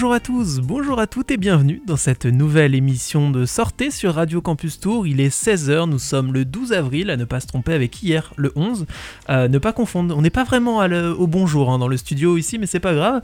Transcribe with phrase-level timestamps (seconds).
[0.00, 4.14] Bonjour à tous, bonjour à toutes et bienvenue dans cette nouvelle émission de Sortez sur
[4.14, 5.06] Radio Campus Tour.
[5.06, 8.32] Il est 16h, nous sommes le 12 avril, à ne pas se tromper avec hier,
[8.36, 8.86] le 11.
[9.28, 12.58] Euh, ne pas confondre, on n'est pas vraiment au bonjour hein, dans le studio ici,
[12.58, 13.20] mais c'est pas grave.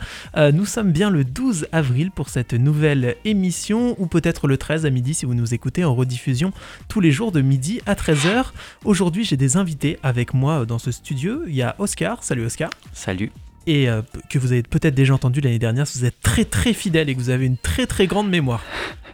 [0.53, 4.91] Nous sommes bien le 12 avril pour cette nouvelle émission, ou peut-être le 13 à
[4.91, 6.53] midi si vous nous écoutez en rediffusion
[6.89, 8.49] tous les jours de midi à 13h.
[8.85, 11.41] Aujourd'hui, j'ai des invités avec moi dans ce studio.
[11.47, 12.23] Il y a Oscar.
[12.23, 12.69] Salut Oscar.
[12.93, 13.33] Salut
[13.67, 16.73] et euh, que vous avez peut-être déjà entendu l'année dernière si vous êtes très très
[16.73, 18.63] fidèle et que vous avez une très très grande mémoire.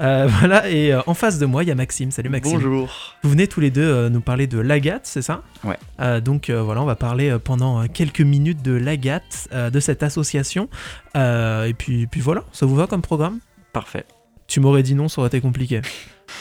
[0.01, 2.11] Euh, voilà, et euh, en face de moi, il y a Maxime.
[2.11, 2.55] Salut Maxime.
[2.55, 3.17] Bonjour.
[3.23, 5.43] Vous venez tous les deux nous parler de l'agate, c'est ça?
[5.65, 6.21] Ouais.
[6.21, 10.69] donc voilà, on va parler pendant quelques minutes de l'agate, de cette association.
[11.15, 13.39] et puis, puis voilà, ça vous va comme programme?
[13.73, 14.05] Parfait.
[14.49, 15.81] Tu m'aurais dit non, ça aurait été compliqué.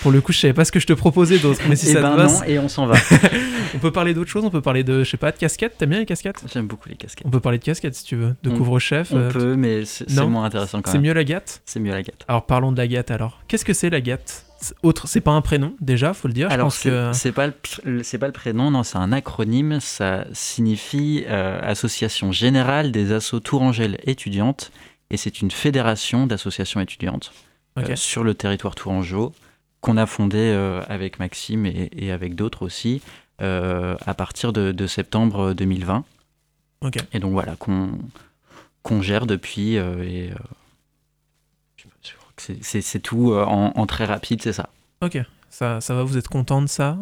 [0.02, 1.94] Pour le coup, je savais pas ce que je te proposais d'autre, mais si et
[1.94, 2.96] ça ben te non, et on s'en va.
[3.76, 5.78] on peut parler d'autre chose, on peut parler de, je sais pas, de casquettes.
[5.78, 6.44] T'aimes bien les casquettes?
[6.52, 7.28] J'aime beaucoup les casquettes.
[7.28, 9.12] On peut parler de casquettes si tu veux, de couvre-chef.
[9.12, 11.02] On euh, peut, mais c'est moins intéressant quand même.
[11.02, 11.62] C'est mieux la gâte?
[11.66, 12.26] C'est mieux la gâte.
[12.28, 13.42] Alors parlons de la gâte alors.
[13.48, 14.46] Qu'est-ce que c'est la gâte?
[14.84, 16.52] Autre, c'est pas un prénom déjà, faut le dire.
[16.52, 19.80] Alors c'est pas le c'est pas le prénom, non, c'est un acronyme.
[19.80, 24.72] Ça signifie euh, Association générale des assos Tourangelles étudiantes,
[25.10, 27.34] et c'est une fédération d'associations étudiantes
[27.80, 29.34] euh, sur le territoire tourangeau
[29.82, 33.02] qu'on a fondé euh, avec Maxime et, avec d'autres aussi
[33.42, 36.06] euh, à partir de, septembre 2020.
[37.14, 39.76] Et donc voilà, qu'on gère depuis.
[39.76, 40.32] et
[42.38, 44.70] c'est tout en, très rapide, c'est ça.
[45.02, 45.18] Ok,
[45.50, 46.98] ça, ça va, vous êtes content de ça.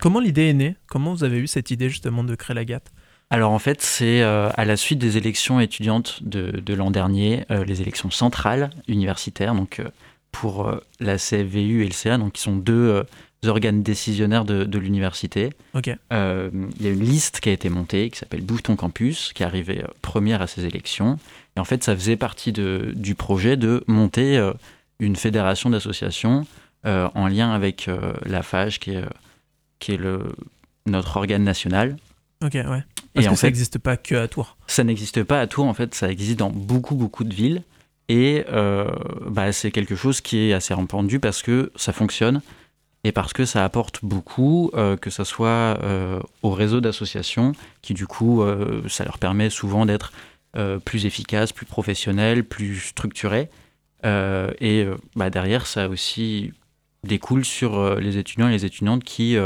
[0.00, 0.76] comment l'idée est née?
[0.86, 2.90] Comment vous avez eu cette idée justement de créer la GATT
[3.30, 8.10] alors en fait, c'est à la suite des élections étudiantes de, l'an dernier, les élections
[8.10, 9.80] centrales universitaires, donc
[10.34, 13.04] pour euh, la CFVU et le CA, donc qui sont deux euh,
[13.48, 15.50] organes décisionnaires de, l'université.
[16.12, 19.44] Euh, il y a une liste qui a été montée qui s'appelle Bouton Campus, qui
[19.44, 21.18] est arrivée première à ces élections.
[21.56, 24.42] Et en fait, ça faisait partie de, du projet de monter
[24.98, 26.46] une fédération d'associations
[26.84, 27.90] en lien avec
[28.24, 29.04] la FAGE, qui est,
[29.78, 30.22] qui est le,
[30.86, 31.96] notre organe national.
[32.42, 32.82] Ok, ouais.
[33.12, 34.56] Parce et que ça n'existe pas que à Tours.
[34.68, 37.62] Ça n'existe pas à Tours, en fait, ça existe dans beaucoup, beaucoup de villes.
[38.08, 38.86] Et euh,
[39.26, 42.42] bah, c'est quelque chose qui est assez répandu parce que ça fonctionne
[43.02, 47.94] et parce que ça apporte beaucoup, euh, que ce soit euh, au réseau d'associations, qui
[47.94, 48.44] du coup,
[48.88, 50.12] ça leur permet souvent d'être
[50.84, 53.50] plus efficaces, plus professionnels, plus structurés.
[54.04, 54.86] et
[55.16, 56.52] bah, derrière, ça aussi
[57.02, 59.36] découle sur les étudiants et les étudiantes qui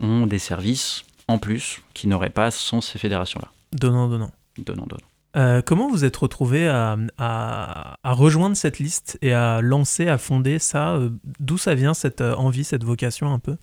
[0.00, 3.52] ont des services en plus, qui n'auraient pas sans ces fédérations-là.
[3.72, 4.30] Donnant, donnant.
[4.56, 5.07] Donnant, donnant.
[5.36, 10.94] Euh, comment vous êtes retrouvé à, rejoindre cette liste et à lancer, à fonder ça?
[10.94, 13.56] Euh, D'où ça vient cette euh, envie, cette vocation un peu?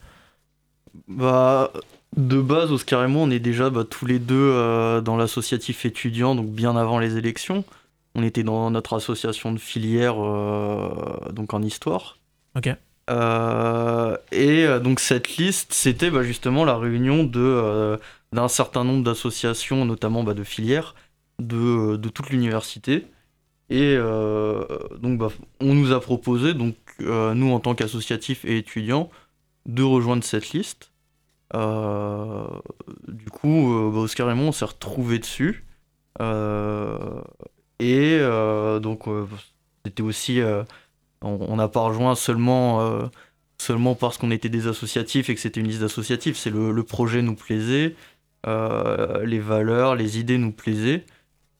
[1.07, 1.71] Bah,
[2.15, 6.35] de base, Oscar et moi, on est déjà bah, tous les deux dans l'associatif étudiant,
[6.35, 7.65] donc bien avant les élections.
[8.13, 10.15] On était dans notre association de filière,
[11.33, 12.17] donc en histoire.
[12.55, 12.67] Ok.
[14.31, 17.99] et donc cette liste, c'était bah, justement la réunion de
[18.31, 20.95] d'un certain nombre d'associations, notamment bah, de filières,
[21.39, 23.05] de, de toute l'université.
[23.69, 24.63] Et euh,
[24.99, 25.29] donc, bah,
[25.59, 29.09] on nous a proposé, donc, euh, nous en tant qu'associatifs et étudiants,
[29.65, 30.91] de rejoindre cette liste.
[31.55, 32.47] Euh,
[33.07, 35.65] du coup, bah, Oscar et moi, on s'est retrouvés dessus.
[37.79, 38.19] et
[38.81, 39.05] donc,
[39.83, 40.41] c'était aussi.
[41.21, 43.09] on n'a pas rejoint seulement,
[43.57, 46.37] seulement parce qu'on était des associatifs et que c'était une liste d'associatifs.
[46.37, 47.95] C'est le, le, projet nous plaisait,
[48.45, 51.05] les valeurs, les idées nous plaisaient.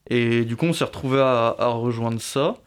[0.10, 2.58] Et du coup, on s'est retrouvé à, rejoindre ça.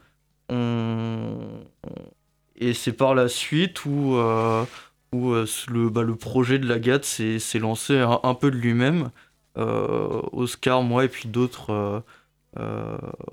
[2.59, 4.65] Et c'est par la suite où, euh,
[5.13, 9.11] où euh, le, bah, le projet de la GAT s'est lancé un, peu de lui-même.
[9.57, 12.03] Euh, Oscar, moi et puis d'autres,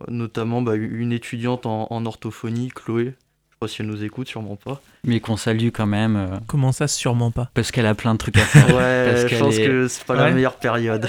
[0.08, 3.14] notamment bah, une étudiante en, orthophonie, Chloé,
[3.58, 4.80] pas si elle nous écoute, sûrement pas.
[5.04, 6.16] Mais qu'on salue quand même.
[6.16, 8.66] Euh, Comment ça, sûrement pas Parce qu'elle a plein de trucs à faire.
[8.76, 11.08] ouais, je pense que c'est pas la meilleure période.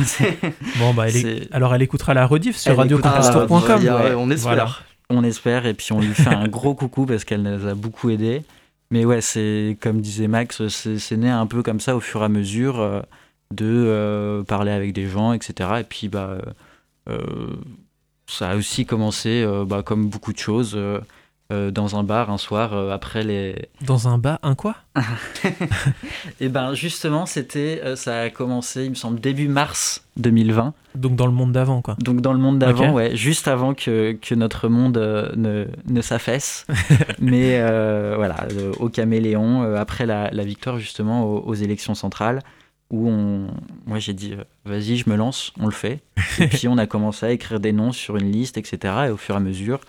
[0.78, 3.82] bon, bah, elle alors elle écoutera la rediff sur radiocampustor.com.
[3.84, 4.84] Ouais, on espère.
[5.08, 8.10] On espère, et puis on lui fait un gros coucou parce qu'elle nous a beaucoup
[8.10, 8.42] aidé.
[8.90, 12.24] Mais ouais, c'est comme disait Max, c'est né un peu comme ça au fur et
[12.24, 13.00] à mesure euh,
[13.52, 15.70] de euh, parler avec des gens, etc.
[15.80, 16.38] Et puis, bah,
[18.26, 21.00] ça a aussi commencé, bah, comme beaucoup de choses euh,
[21.50, 23.68] dans un bar un soir euh, après les.
[23.80, 24.76] Dans un bar, un quoi?
[24.96, 25.00] Et
[26.40, 30.74] eh ben justement, c'était, euh, ça a commencé, il me semble, début mars 2020.
[30.94, 31.96] Donc dans le monde d'avant, quoi.
[32.00, 34.96] Donc dans le monde d'avant, ouais, juste avant que, que notre monde
[35.36, 36.66] ne, ne s'affaisse.
[37.20, 37.60] Mais
[38.16, 38.48] voilà,
[38.78, 42.42] au caméléon, après la, la, victoire justement aux, élections centrales,
[42.90, 43.48] où on,
[43.86, 44.34] moi j'ai dit,
[44.64, 46.00] vas-y, je me lance, on le fait.
[46.38, 48.94] Et puis on a commencé à écrire des noms sur une liste, etc.
[49.06, 49.80] Et au fur et à mesure,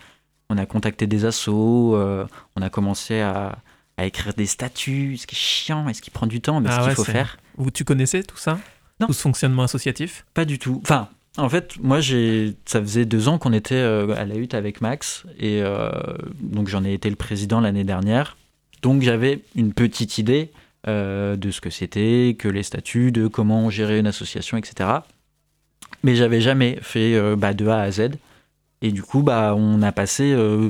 [0.50, 3.58] on a contacté des assos, on a commencé à,
[4.00, 6.82] écrire des statuts, ce qui est chiant et ce qui prend du temps, mais ah
[6.82, 7.38] ce qu'il faut faire.
[7.58, 8.60] Vous, tu connaissais tout ça?
[9.00, 9.08] Non.
[9.08, 10.26] Tout ce fonctionnement associatif?
[10.36, 10.80] Pas du tout.
[10.84, 14.82] Enfin, en fait, moi, j'ai, ça faisait deux ans qu'on était à la hutte avec
[14.82, 15.64] Max, et
[16.40, 18.38] donc j'en ai été le président l'année dernière.
[18.84, 20.52] Donc j'avais une petite idée
[20.86, 25.00] de ce que c'était, que les statuts, de comment gérer une association, etc
[26.04, 28.12] mais j'avais jamais fait euh, bah, de A à Z.
[28.82, 30.70] Et du coup, bah, on a passé euh,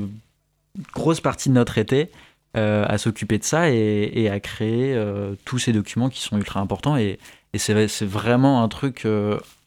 [0.93, 2.11] grosse partie de notre été
[2.55, 4.99] euh, à s'occuper de ça et, à créer
[5.45, 6.97] tous ces documents qui sont ultra importants.
[6.97, 7.19] Et,
[7.55, 9.07] c'est vraiment un truc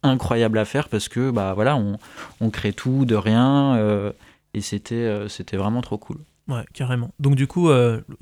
[0.04, 1.98] incroyable à faire parce que bah, voilà, on,
[2.40, 4.12] on crée tout de rien
[4.54, 6.18] et c'était c'était vraiment trop cool.
[6.46, 7.10] Ouais, carrément.
[7.18, 7.68] Donc du coup,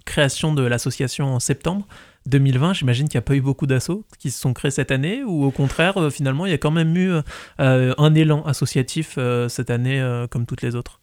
[0.07, 1.87] création de l'association en septembre.
[2.29, 5.25] 2020, j'imagine qu'il n'y a pas eu beaucoup d'assauts qui se sont créés cette année,
[5.25, 7.13] ou au contraire, euh, finalement, il y a quand même eu
[7.61, 11.01] euh, un élan associatif euh, cette année, comme toutes les autres?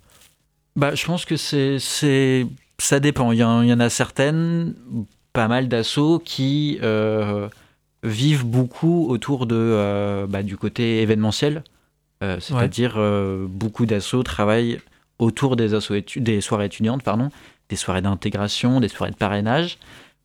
[0.75, 2.45] Bah, Je pense que c'est,
[2.77, 3.31] ça dépend.
[3.31, 4.75] Il y, en, il y en a certaines,
[5.33, 6.79] pas mal d'assauts, qui
[8.03, 11.63] vivent beaucoup autour de, bah, du côté événementiel.
[12.21, 12.99] c'est-à-dire
[13.47, 14.79] beaucoup d'assauts travaillent
[15.17, 15.69] autour des,
[16.17, 17.29] des soirées étudiantes, pardon,
[17.69, 19.77] des soirées d'intégration, des soirées de parrainage.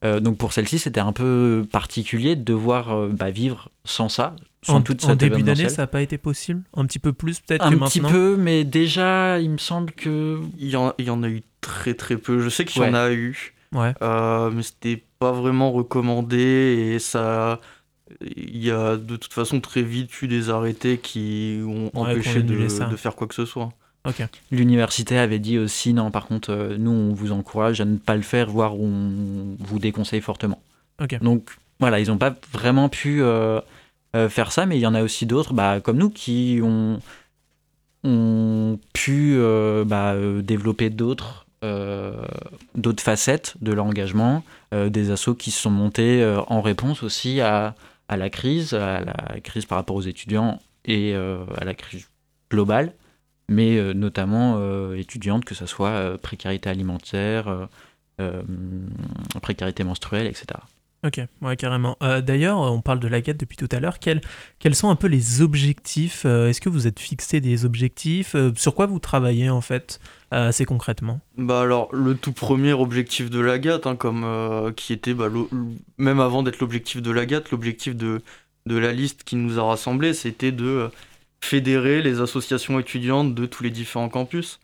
[0.05, 4.35] Euh, donc pour celle-ci, c'était un peu particulier de devoir euh, bah, vivre sans ça.
[4.63, 6.63] Sans en, toute en début d'année, ça n'a pas été possible?
[6.77, 7.87] Un petit peu plus peut-être que maintenant?
[7.87, 10.41] Un petit peu, mais déjà, il me semble que...
[10.59, 12.41] Il y en, il y en a eu très très peu.
[12.41, 13.95] Je sais qu'il y en a eu, ouais.
[14.03, 17.61] euh, mais c'était pas vraiment recommandé et ça...
[18.37, 22.55] Il y a de toute façon très vite eu des arrêtés qui ont empêché de,
[22.57, 23.69] de faire quoi que ce soit.
[24.51, 28.17] L'université avait dit aussi non, par contre, euh, nous on vous encourage à ne pas
[28.17, 30.61] le faire, voire on vous déconseille fortement.
[31.21, 33.61] Donc voilà, ils n'ont pas vraiment pu euh,
[34.17, 37.01] euh, faire ça, mais il y en a aussi d'autres, bah, comme nous, qui ont,
[38.05, 39.39] ont pu
[39.87, 41.47] bah, développer d'autres
[42.75, 44.43] d'autres facettes de l'engagement,
[44.73, 47.75] des assauts qui se sont montés en réponse aussi à,
[48.09, 52.09] à, la crise, à la crise par rapport aux étudiants et à la crise
[52.51, 52.95] globale
[53.51, 57.69] mais euh, notamment euh, étudiantes, que ce soit euh, précarité alimentaire,
[59.41, 60.47] précarité menstruelle, etc.
[61.03, 61.97] Ok, ouais, carrément.
[62.03, 63.99] D'ailleurs, on parle de la depuis tout à l'heure.
[63.99, 64.21] Quels,
[64.59, 68.85] quels sont un peu les objectifs Est-ce que vous êtes fixé des objectifs Sur quoi
[68.85, 70.01] vous travaillez en fait,
[70.31, 71.21] assez concrètement?
[71.39, 75.31] Bah alors, le tout premier objectif de la GAT, hein, comme, qui était, bah,
[75.97, 78.21] même avant d'être l'objectif de la GAT, l'objectif de,
[78.67, 80.91] de la liste qui nous a rassemblés, c'était de
[81.41, 84.61] fédérer les associations étudiantes de tous les différents campus.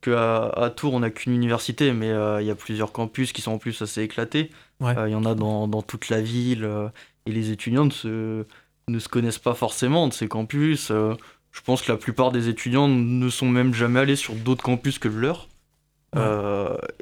[0.00, 3.42] Que à, Tours, on n'a qu'une université, mais euh, il y a plusieurs campus qui
[3.42, 4.50] sont en plus assez éclatés.
[4.80, 6.88] Euh, il y en a dans, dans toute la ville, euh,
[7.26, 8.46] et les étudiants ne se,
[8.88, 10.88] ne se connaissent pas forcément de ces campus.
[10.88, 14.98] je pense que la plupart des étudiants ne sont même jamais allés sur d'autres campus
[14.98, 15.48] que le leur.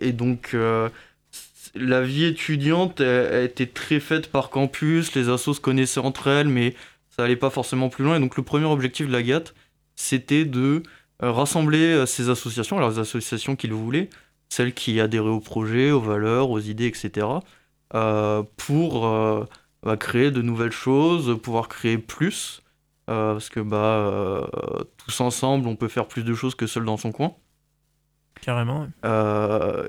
[0.00, 0.56] et donc,
[1.76, 6.48] la vie étudiante a, été très faite par campus, les assos se connaissaient entre elles,
[6.48, 6.74] mais
[7.18, 8.16] ça allait pas forcément plus loin.
[8.16, 9.44] Et donc le premier objectif de la GAT,
[9.96, 10.84] c'était de
[11.22, 14.08] euh, rassembler euh, ces associations, alors les associations qu'il voulait,
[14.48, 17.26] celles qui adhéraient au projet, aux valeurs, aux idées, etc.,
[17.94, 19.00] euh, pour
[19.82, 22.62] bah, créer de nouvelles choses, pouvoir créer plus,
[23.06, 24.48] parce que bah,
[24.98, 27.34] tous ensemble, on peut faire plus de choses que seul dans son coin.
[28.40, 28.86] Carrément.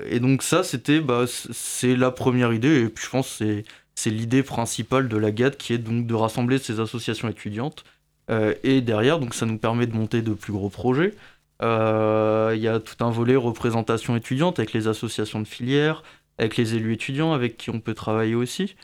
[0.06, 3.64] et donc ça, c'était, bah, c'est la première idée, et puis je pense que c'est
[3.94, 7.84] c'est l'idée principale de la GAD qui est donc de rassembler ces associations étudiantes.
[8.30, 11.14] Euh, et derrière, ça nous permet de monter de plus gros projets.
[11.62, 16.02] Euh, il y a tout un volet représentation étudiante avec les associations de filière,
[16.38, 18.76] avec les élus étudiants avec qui on peut travailler aussi.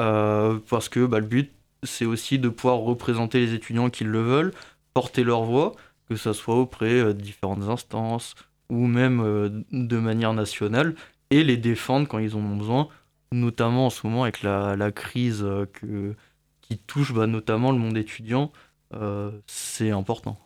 [0.00, 1.52] Euh, parce que bah, le but,
[1.82, 4.52] c'est aussi de pouvoir représenter les étudiants qui le veulent,
[4.94, 5.72] porter leur voix,
[6.08, 8.34] que ce soit auprès de différentes instances
[8.70, 10.94] ou même de manière nationale,
[11.30, 12.88] et les défendre quand ils en ont besoin
[13.32, 16.14] notamment en ce moment avec la, la crise euh, que,
[16.60, 18.52] qui touche bah, notamment le monde étudiant,
[18.94, 20.38] euh, c'est important.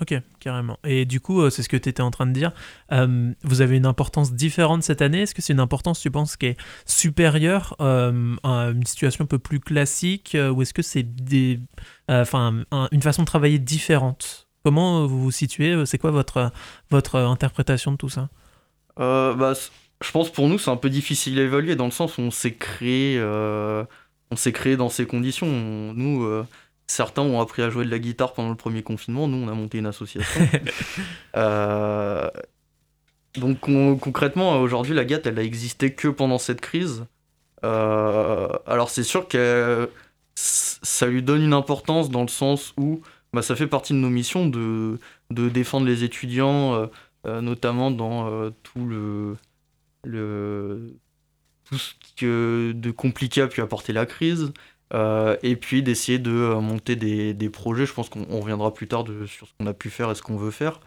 [0.00, 0.78] Ok, carrément.
[0.84, 2.52] Et du coup, euh, c'est ce que tu étais en train de dire.
[2.90, 5.22] vous avez une importance différente cette année?
[5.22, 8.08] Est-ce que c'est une importance, tu penses, qui est supérieure à
[8.70, 11.60] une situation un peu plus classique Ou est-ce que c'est des,
[12.08, 14.48] enfin, une façon de travailler différente?
[14.64, 15.86] Comment vous vous situez?
[15.86, 16.50] C'est quoi votre,
[16.90, 18.28] votre interprétation de tout ça?
[18.96, 19.54] Bah,
[20.02, 22.30] je pense pour nous c'est un peu difficile à évaluer dans le sens où on
[22.30, 23.84] s'est créé, euh,
[24.30, 25.46] on s'est créé dans ces conditions.
[25.46, 26.46] nous, euh,
[26.86, 29.28] certains ont appris à jouer de la guitare pendant le premier confinement.
[29.28, 30.46] Nous, on a monté une association.
[31.34, 32.28] Euh,
[33.36, 37.06] donc concrètement, aujourd'hui, la GAT, elle a existé que pendant cette crise.
[37.62, 39.88] alors c'est sûr que
[40.34, 43.00] ça lui donne une importance dans le sens où
[43.32, 44.98] bah, ça fait partie de nos missions de,
[45.30, 46.90] de défendre les étudiants
[47.24, 49.36] notamment dans tout le,
[50.04, 50.96] le
[51.64, 54.52] tout ce que de compliqué a pu apporter la crise.
[55.42, 56.30] et puis d'essayer de
[56.60, 57.86] monter des, des, projets.
[57.86, 60.36] Je pense qu'on reviendra plus tard sur ce qu'on a pu faire et ce qu'on
[60.36, 60.80] veut faire.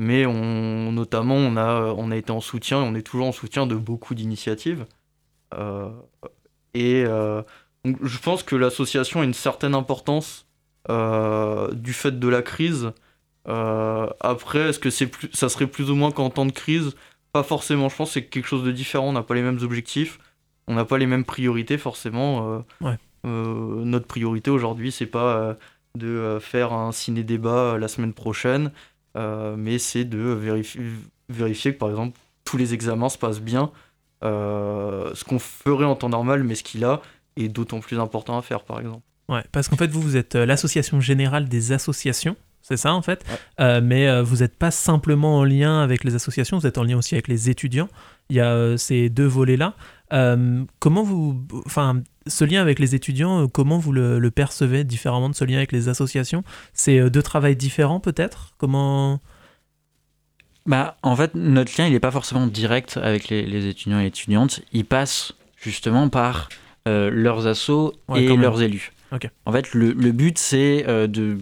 [0.00, 3.32] Mais on, notamment, on a, on a été en soutien, et on est toujours en
[3.32, 4.86] soutien de beaucoup d'initiatives.
[6.74, 7.04] et
[7.84, 10.46] je pense que l'association a une certaine importance
[10.90, 12.92] euh, du fait de la crise.
[13.48, 16.94] Euh, après, est-ce que c'est ça serait plus ou moins qu'en temps de crise?
[17.34, 17.90] Pas forcément.
[17.90, 19.08] Je pense que c'est quelque chose de différent.
[19.08, 20.18] On n'a pas les mêmes objectifs.
[20.66, 22.64] On n'a pas les mêmes priorités forcément.
[22.82, 25.58] Euh, notre priorité aujourd'hui, c'est pas
[25.98, 28.70] de faire un ciné-débat la semaine prochaine,
[29.14, 30.80] mais c'est de vérifier,
[31.28, 33.70] vérifier que par exemple tous les examens se passent bien.
[34.22, 37.02] ce qu'on ferait en temps normal, mais ce qu'il a,
[37.36, 39.02] est d'autant plus important à faire, par exemple.
[39.28, 43.02] Ouais, parce qu'en fait, vous, vous êtes euh, l'association générale des associations, c'est ça en
[43.02, 43.24] fait,
[43.60, 46.82] euh, mais euh, vous n'êtes pas simplement en lien avec les associations, vous êtes en
[46.82, 47.88] lien aussi avec les étudiants.
[48.30, 49.74] Il y a ces deux volets-là.
[50.78, 55.44] comment vous, enfin, ce lien avec les étudiants, comment vous le, percevez différemment de ce
[55.44, 56.42] lien avec les associations?
[56.72, 58.54] C'est deux travails différents peut-être?
[58.56, 59.20] Comment?
[60.64, 64.06] Bah, en fait, notre lien, il n'est pas forcément direct avec les, les étudiants et
[64.06, 64.62] étudiantes.
[64.72, 66.48] Il passe justement par
[66.86, 68.92] euh, leurs assos et leurs élus.
[69.46, 71.38] En fait, le, but, c'est euh, de,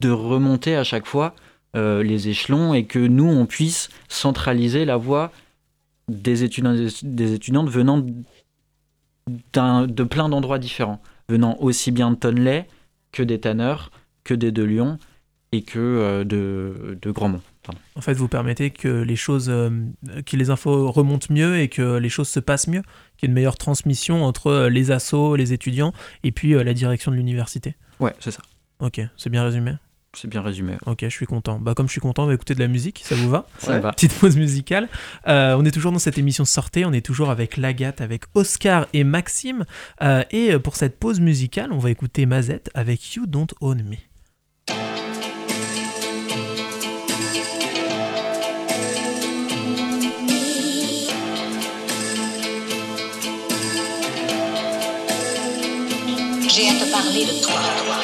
[0.00, 1.34] de remonter à chaque fois
[1.76, 5.32] euh, les échelons et que nous, on puisse centraliser la voix
[6.08, 8.04] des étudiants des étudiantes venant
[9.28, 12.66] de plein d'endroits différents, venant aussi bien de Tonley
[13.12, 13.92] que des Tanneurs,
[14.24, 14.98] que des De Lyon
[15.52, 17.42] et que de, de Grandmont.
[17.94, 19.70] En fait, vous permettez que les choses, euh,
[20.24, 22.82] que les infos remontent mieux et que les choses se passent mieux,
[23.16, 25.92] qu'il y ait une meilleure transmission entre euh, les assos, les étudiants
[26.24, 27.76] et puis euh, la direction de l'université.
[27.98, 28.42] Ouais, c'est ça.
[28.80, 29.72] Ok, c'est bien résumé.
[30.12, 30.76] C'est bien résumé.
[30.86, 31.58] Ok, je suis content.
[31.60, 33.78] Bah, comme je suis content, on va écouter de la musique, ça vous va Ça
[33.78, 33.92] va.
[33.92, 34.88] Petite pause musicale.
[35.26, 39.04] on est toujours dans cette émission Sortez, on est toujours avec Lagat, avec Oscar et
[39.04, 39.64] Maxime.
[40.30, 43.96] et pour cette pause musicale, on va écouter Mazette avec You Don't Own Me.
[56.52, 57.54] J'ai à te parler de toi.
[57.86, 57.99] toi.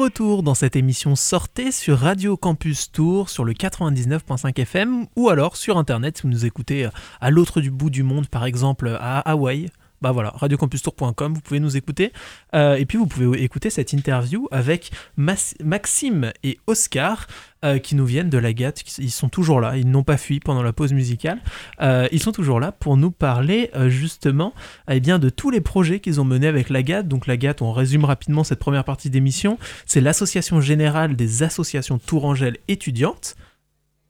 [0.00, 5.58] Retour dans cette émission Sortez sur Radio Campus Tour sur le 99.5 FM ou alors
[5.58, 6.88] sur internet si vous nous écoutez
[7.20, 9.68] à l'autre du bout du monde par exemple à Hawaï
[10.00, 12.12] bah voilà, radiocampustour.com, vous pouvez nous écouter.
[12.54, 17.26] Euh, et puis vous pouvez écouter cette interview avec Maxime et Oscar
[17.64, 18.72] euh, qui nous viennent de la GAT.
[18.98, 21.40] Ils sont toujours là, ils n'ont pas fui pendant la pause musicale.
[21.82, 24.54] Euh, ils sont toujours là pour nous parler justement
[24.88, 27.02] eh bien, de tous les projets qu'ils ont menés avec la GAT.
[27.02, 31.98] Donc la GAT, on résume rapidement cette première partie d'émission, c'est l'Association Générale des Associations
[31.98, 33.36] Tourangelles Étudiantes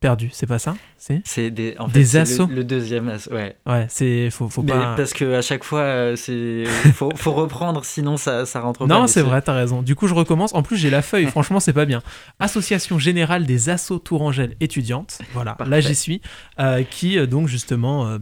[0.01, 0.75] perdu, c'est pas ça?
[0.97, 2.47] C'est des, en fait, assauts.
[2.47, 3.57] Le, deuxième assaut, ouais.
[3.67, 4.95] Ouais, c'est faut, faut pas.
[4.97, 8.95] Parce que à chaque fois, euh, c'est faut, faut reprendre, sinon ça, ça rentre pas.
[8.95, 9.83] Non, c'est vrai, t'as raison.
[9.83, 10.55] Du coup, je recommence.
[10.55, 11.27] En plus, j'ai la feuille.
[11.31, 12.03] franchement, c'est pas bien.
[12.39, 15.19] Association générale des assauts Tourangelles étudiantes.
[15.33, 16.23] Voilà, là j'y suis.
[16.59, 18.19] Euh, qui euh, donc justement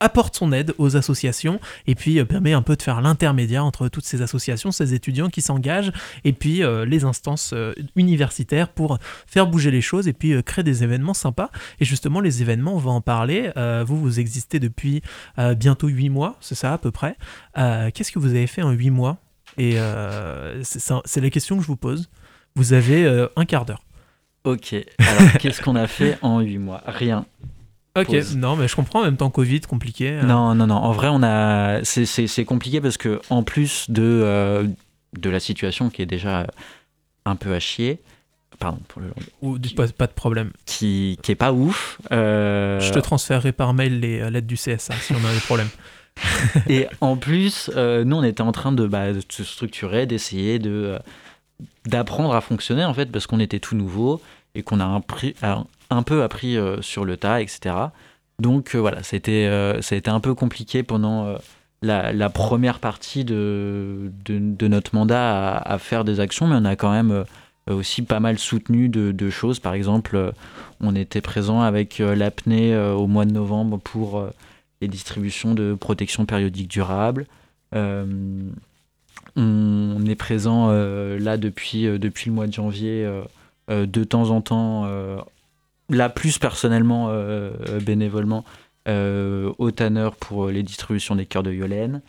[0.00, 3.88] apporte son aide aux associations et puis euh, permet un peu de faire l'intermédiaire entre
[3.88, 5.92] toutes ces associations, ces étudiants qui s'engagent
[6.24, 10.62] et puis euh, les instances euh, universitaires pour faire bouger les choses et puis créer
[10.62, 11.50] des événements sympas.
[11.80, 13.50] Et justement, les événements, on va en parler.
[13.86, 15.02] vous, vous existez depuis
[15.56, 17.16] bientôt 8 mois, c'est ça à peu près.
[17.54, 19.18] Qu'est-ce que vous avez fait en 8 mois?
[19.58, 19.76] Et
[20.62, 22.08] c'est la question que je vous pose.
[22.54, 23.82] Vous avez un quart d'heure.
[24.44, 26.82] Ok, alors qu'est-ce qu'on a fait en 8 mois?
[26.86, 27.26] Rien.
[27.96, 30.10] Ok, non, mais je comprends, en même temps Covid, compliqué.
[30.10, 30.22] Euh.
[30.22, 31.80] Non, non, non, en vrai, on a...
[31.84, 34.66] c'est compliqué parce que en plus de, euh,
[35.18, 36.46] de la situation qui est déjà
[37.24, 38.00] un peu à chier,
[38.58, 39.08] pardon pour le
[39.42, 40.52] Ou pas, pas, de problème.
[40.66, 41.98] Qui, qui est pas ouf.
[42.12, 45.70] Euh, je te transférerai par mail les lettres du CSA si on a des problèmes.
[46.68, 50.98] et en plus, nous, on était en train de, bah, de se structurer, d'essayer de
[51.86, 54.20] d'apprendre à fonctionner en fait parce qu'on était tout nouveau
[54.54, 55.34] et qu'on a un, prix,
[55.90, 57.74] un peu appris euh, sur le tas, etc.
[58.40, 61.36] Donc euh, voilà, c'était, euh, ça a été un peu compliqué pendant
[61.82, 66.90] la, première partie de, de, notre mandat à, faire des actions, mais on a quand
[66.90, 67.24] même
[67.70, 69.60] aussi pas mal soutenu de, choses.
[69.60, 70.32] Par exemple,
[70.80, 74.26] on était présent avec l'apnée au mois de novembre pour
[74.80, 77.26] les distributions de protection périodique durable.
[77.72, 78.50] on
[79.36, 83.08] est présent là depuis, depuis le mois de janvier
[83.68, 84.88] de temps en temps
[85.90, 88.44] là plus personnellement, euh, euh, bénévolement,
[88.88, 92.02] euh, au Tanner pour les distributions des cœurs de Yolène.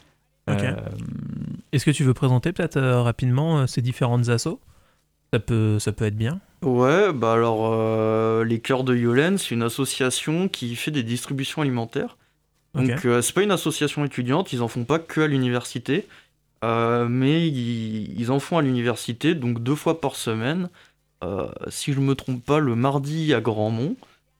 [1.73, 4.61] Est-ce que tu veux présenter peut-être rapidement ces différentes assos?
[5.33, 6.39] Ça peut, ça peut être bien.
[6.61, 12.17] Ouais, bah alors les Cœurs de Yolène, c'est une association qui fait des distributions alimentaires.
[12.75, 16.07] Donc c'est pas une association étudiante, ils en font pas que à l'université,
[16.63, 20.69] mais ils, ils, en font à l'université, donc deux fois par semaine.
[21.23, 23.95] Euh, si je ne me trompe pas, le mardi à Grandmont,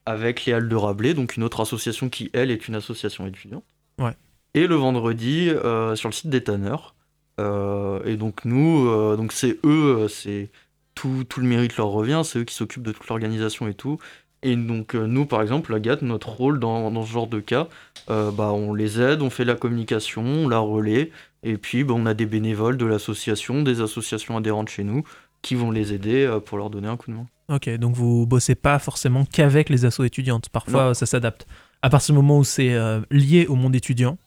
[0.06, 3.64] avec les Halles de Rabelais, donc une autre association qui, elle, est une association étudiante.
[4.00, 4.16] Ouais.
[4.54, 6.96] Et le vendredi, euh, sur le site des Tanneurs.
[7.40, 10.50] Euh, et donc nous, donc c'est eux, c'est
[10.96, 14.00] tout, tout, le mérite leur revient, c'est eux qui s'occupent de toute l'organisation et tout.
[14.44, 17.68] Et donc nous, par exemple, la GAT, notre rôle dans, dans ce genre de cas,
[18.08, 21.12] bah, on les aide, on fait la communication, on la relaie,
[21.44, 25.04] et puis bah, on a des bénévoles de l'association, des associations adhérentes chez nous,
[25.48, 27.26] qui vont les aider euh, pour leur donner un coup de main.
[27.48, 30.50] Ok, donc vous bossez pas forcément qu'avec les assos étudiantes.
[30.50, 31.48] Parfois, ça s'adapte.
[31.82, 34.18] À partir du moment où c'est euh, lié au monde étudiant,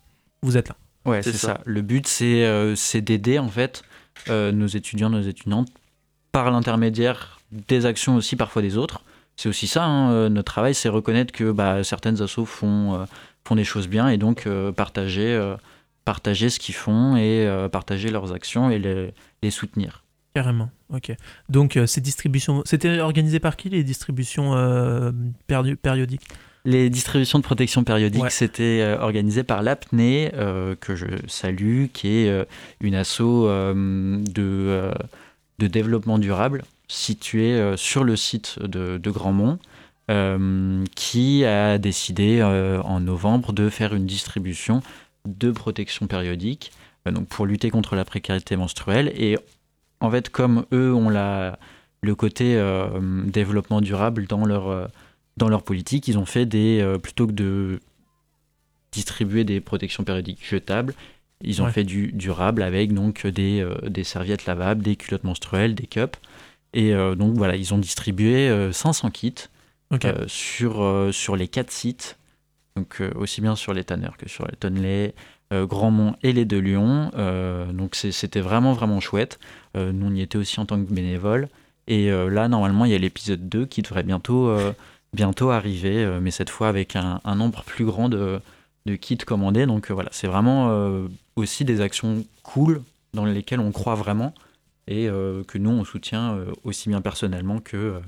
[0.43, 0.77] vous êtes là.
[1.05, 1.61] Ouais, c'est ça.
[1.67, 3.83] Le but, c'est euh, d'aider en fait
[4.29, 5.69] nos étudiants, nos étudiantes
[6.33, 9.03] par l'intermédiaire des actions aussi, parfois des autres.
[9.37, 13.07] C'est aussi ça, hein, notre travail, c'est reconnaître que bah, certaines assos font,
[13.47, 15.55] font des choses bien et donc partager,
[16.05, 20.05] partager ce qu'ils font et partager leurs actions et les, les soutenir.
[20.35, 21.13] Carrément, ok.
[21.49, 25.11] Donc euh, ces distributions, c'était organisé par qui les distributions euh,
[25.49, 26.23] périodiques?
[26.65, 30.31] Les distributions de protection périodique, c'était euh, organisé par l'APNE,
[30.81, 32.47] que je salue, qui est
[32.81, 34.91] une asso de,
[35.59, 39.59] de développement durable située sur le site de, de Grandmont,
[40.95, 44.83] qui a décidé en novembre de faire une distribution
[45.27, 46.73] de protection périodique
[47.07, 49.39] donc pour lutter contre la précarité menstruelle et
[50.01, 51.59] en fait, comme eux ont la,
[52.03, 52.89] le côté euh,
[53.27, 54.87] développement durable dans leur, euh,
[55.37, 56.81] dans leur politique, ils ont fait des.
[56.81, 57.81] Euh, plutôt que de
[58.93, 60.95] distribuer des protections périodiques jetables,
[61.43, 65.87] ils ont fait du durable avec donc des, des, serviettes lavables, des culottes menstruelles, des
[65.87, 66.19] cups.
[66.75, 69.33] Et donc voilà, ils ont distribué 500 kits
[70.27, 72.19] sur, sur les quatre sites,
[72.75, 75.13] donc aussi bien sur les tanneurs que sur les Tonley, euh,
[75.53, 77.11] Grandmont et les deux Lyon.
[77.17, 79.39] Euh, donc c'était vraiment vraiment chouette.
[79.77, 81.49] Euh, nous on y était aussi en tant que bénévole.
[81.87, 84.55] Et là normalement il y a l'épisode 2 qui devrait bientôt,
[85.13, 88.41] bientôt arriver, mais cette fois avec un, nombre plus grand de,
[88.87, 89.67] de kits commandés.
[89.67, 90.71] Donc voilà, c'est vraiment
[91.35, 92.83] aussi des actions cool
[93.13, 94.35] dans lesquelles on croit vraiment.
[94.87, 98.01] et que nous, on soutient aussi bien personnellement que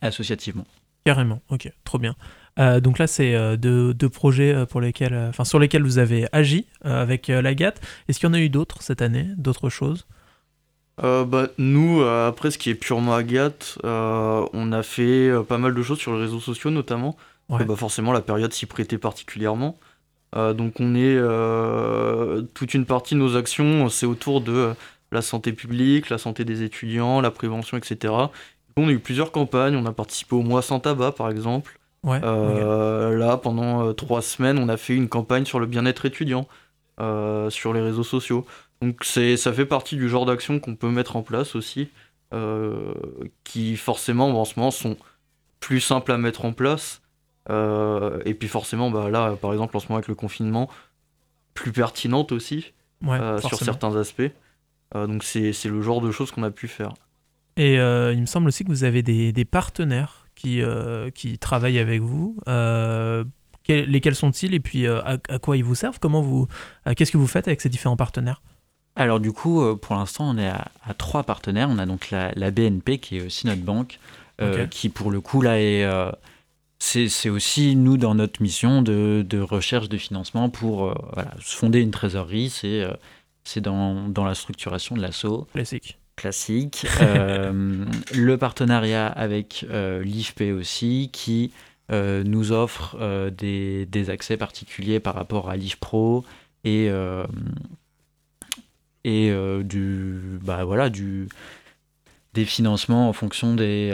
[0.00, 0.66] associativement.
[1.04, 2.14] Carrément, ok, trop bien.
[2.58, 7.80] Donc là, c'est deux, projets pour lesquels, enfin, sur lesquels vous avez agi avec l'Agathe.
[8.08, 10.06] Est-ce qu'il y en a eu d'autres cette année, d'autres choses?
[11.00, 15.98] Bah, nous, après ce qui est purement Agathe, on a fait pas mal de choses
[15.98, 17.16] sur les réseaux sociaux notamment.
[17.48, 19.78] bah, forcément, la période s'y prêtait particulièrement.
[20.36, 24.74] Euh, donc on est euh, toute une partie de nos actions, c'est autour de euh,
[25.10, 28.12] la santé publique, la santé des étudiants, la prévention, etc.
[28.76, 31.78] On a eu plusieurs campagnes, on a participé au mois sans tabac par exemple.
[32.12, 36.46] Là, pendant trois semaines, on a fait une campagne sur le bien-être étudiant
[36.98, 38.46] sur les réseaux sociaux.
[38.80, 41.88] Donc ça fait partie du genre d'action qu'on peut mettre en place aussi,
[43.44, 44.96] qui forcément en ce moment sont
[45.60, 47.02] plus simples à mettre en place
[47.50, 50.68] euh, et puis forcément, bah, là, par exemple, en ce moment avec le confinement,
[51.54, 52.72] plus pertinente aussi
[53.06, 54.30] euh, sur certains aspects.
[54.94, 56.92] Euh, donc c'est le genre de choses qu'on a pu faire.
[57.56, 60.62] Et il me semble aussi que vous avez des, des partenaires qui,
[61.14, 62.36] qui travaillent avec vous.
[63.68, 65.98] lesquels sont-ils et puis à, quoi ils vous servent?
[66.00, 66.48] Comment vous,
[66.96, 68.42] qu'est-ce que vous faites avec ces différents partenaires?
[68.96, 71.68] Alors du coup, pour l'instant, on est à, trois partenaires.
[71.70, 73.98] On a donc la, la, BNP qui est aussi notre banque,
[74.70, 75.84] qui pour le coup là est
[76.78, 80.94] c'est aussi nous dans notre mission de, recherche de financement pour euh,
[81.40, 82.50] fonder une trésorerie.
[82.50, 82.92] C'est euh,
[83.60, 85.48] dans, dans, la structuration de l'assaut.
[85.52, 85.98] Classique.
[86.18, 86.86] Classique.
[87.00, 91.52] Euh, le partenariat avec l'IFP aussi, qui
[91.90, 96.24] nous offre des, des, accès particuliers par rapport à l'IFPRO
[96.64, 96.90] et,
[99.04, 99.32] et
[99.64, 101.28] du, bah, voilà, du,
[102.34, 103.92] des financements en fonction des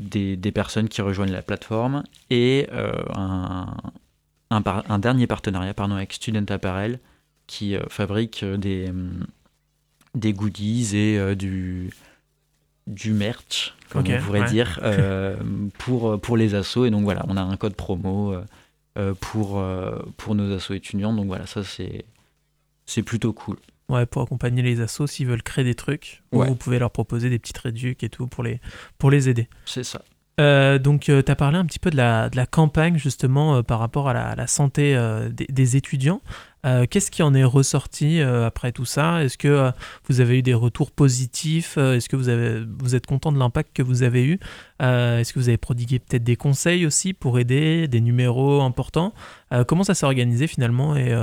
[0.00, 3.74] des, personnes qui rejoignent la plateforme et euh, un,
[4.50, 7.00] un, dernier partenariat pardon, avec Student Apparel
[7.46, 8.92] qui euh, fabrique euh, des,
[10.14, 11.90] des goodies et du,
[12.86, 14.80] du merch, comme on pourrait dire,
[15.78, 16.86] pour, pour les assos.
[16.86, 18.34] Et donc voilà, on a un code promo
[19.20, 19.64] pour,
[20.16, 21.12] pour nos assos étudiants.
[21.12, 23.56] Donc voilà, ça c'est plutôt cool.
[23.90, 26.22] Ouais, pour accompagner les assos s'ils veulent créer des trucs.
[26.30, 28.60] Vous pouvez leur proposer des petites réducs et tout pour les,
[28.98, 29.48] pour les aider.
[29.64, 30.02] C'est ça.
[30.40, 33.56] Euh, donc, euh, tu as parlé un petit peu de la, de la campagne justement
[33.56, 34.96] euh, par rapport à la, la santé
[35.30, 36.22] des, étudiants.
[36.62, 39.24] Qu'est-ce qui en est ressorti après tout ça?
[39.24, 39.72] Est-ce que
[40.08, 41.78] vous avez eu des retours positifs?
[41.78, 44.38] Est-ce que vous, êtes content de l'impact que vous avez eu?
[44.80, 49.14] Est-ce que vous avez prodigué peut-être des conseils aussi pour aider, des numéros importants?
[49.66, 50.96] Comment ça s'est organisé finalement?
[50.96, 51.14] Et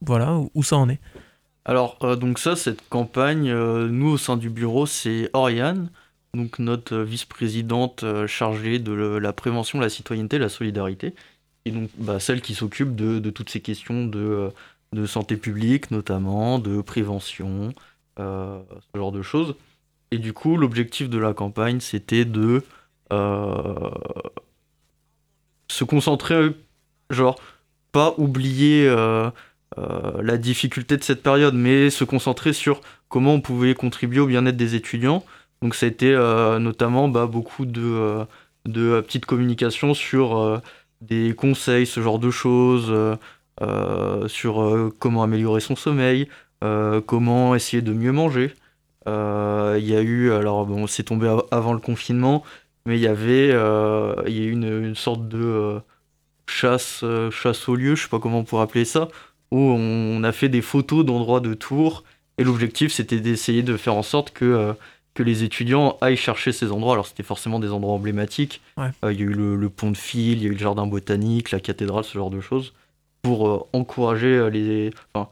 [0.00, 1.00] voilà, où ça en est?
[1.68, 5.90] Alors, euh, donc ça, cette campagne, euh, nous au sein du bureau, c'est Oriane,
[6.32, 11.14] donc notre vice-présidente euh, chargée de la prévention, la citoyenneté, la solidarité,
[11.70, 14.52] donc bah, celle qui s'occupe de, toutes ces questions de,
[15.06, 17.72] santé publique notamment, de prévention,
[18.18, 18.62] ce
[18.94, 19.54] genre de choses.
[20.10, 22.62] Et du coup, l'objectif de la campagne, c'était de
[25.70, 26.50] se concentrer,
[27.10, 27.38] genre,
[27.92, 28.88] pas oublier
[29.76, 34.26] euh, la difficulté de cette période, mais se concentrer sur comment on pouvait contribuer au
[34.26, 35.24] bien-être des étudiants.
[35.62, 38.24] Donc ça a été euh, notamment bah, beaucoup euh,
[38.64, 40.62] de petites communications sur
[41.00, 42.92] des conseils, ce genre de choses,
[44.28, 46.28] sur comment améliorer son sommeil,
[47.06, 48.54] comment essayer de mieux manger.
[49.06, 52.42] Il y a eu, alors bon, c'est tombé avant le confinement,
[52.86, 55.80] mais il y avait y a eu une, sorte de
[56.46, 59.08] chasse, chasse au lieu, je sais pas comment on pourrait appeler ça,
[59.50, 62.04] où on a fait des photos d'endroits de tours
[62.38, 64.72] et l'objectif c'était d'essayer de faire en sorte que, euh,
[65.18, 66.92] que les étudiants aillent chercher ces endroits.
[66.92, 68.60] Alors c'était forcément des endroits emblématiques.
[68.78, 70.86] Euh, il y a eu le, pont de fil, il y a eu le jardin
[70.86, 72.72] botanique, la cathédrale, ce genre de choses,
[73.22, 74.92] pour euh, encourager les...
[75.12, 75.28] Enfin,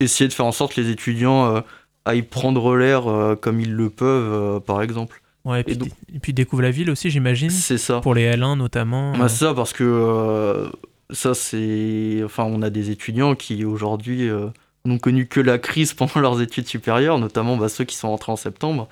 [0.00, 1.64] essayer de faire en sorte que les étudiants
[2.04, 5.22] aillent prendre l'air comme ils le peuvent, par exemple.
[5.44, 7.50] Ouais, et, puis, découvrir la ville aussi, j'imagine.
[7.50, 8.00] C'est ça.
[8.00, 9.16] Pour les L1 notamment.
[9.16, 10.70] Bah, c'est ça, parce que
[11.10, 12.20] ça, c'est.
[12.24, 14.48] Enfin, on a des étudiants qui aujourd'hui euh,
[14.88, 18.32] n'ont connu que la crise pendant leurs études supérieures, notamment bah, ceux qui sont rentrés
[18.32, 18.88] en septembre.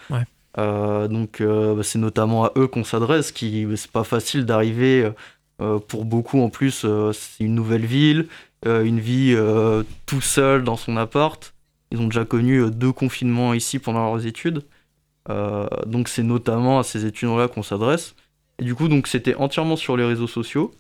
[0.59, 5.11] Euh, donc, euh, bah, c'est notamment à eux qu'on s'adresse, qui c'est pas facile d'arriver.
[5.89, 8.29] pour beaucoup, en plus, c'est une nouvelle ville,
[8.65, 9.37] une vie
[10.07, 11.55] tout seul dans son appart.
[11.93, 14.63] Ils ont déjà connu deux confinements ici pendant leurs études.
[15.87, 18.15] donc, c'est notamment à ces étudiants-là qu'on s'adresse.
[18.59, 20.73] Et du coup, donc, c'était entièrement sur les réseaux sociaux.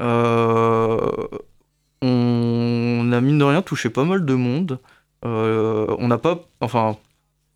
[0.00, 1.10] Euh,
[2.02, 4.78] on a mine de rien touché pas mal de monde.
[5.24, 6.46] Euh, on n'a pas.
[6.60, 6.96] Enfin,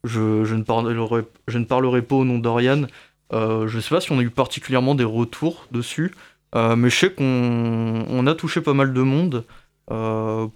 [0.05, 2.89] je, ne parlerai, ne pas au nom d'Oriane.
[3.33, 6.13] Euh, je sais pas si on a eu particulièrement des retours dessus,
[6.55, 9.45] mais je sais qu'on on a touché pas mal de monde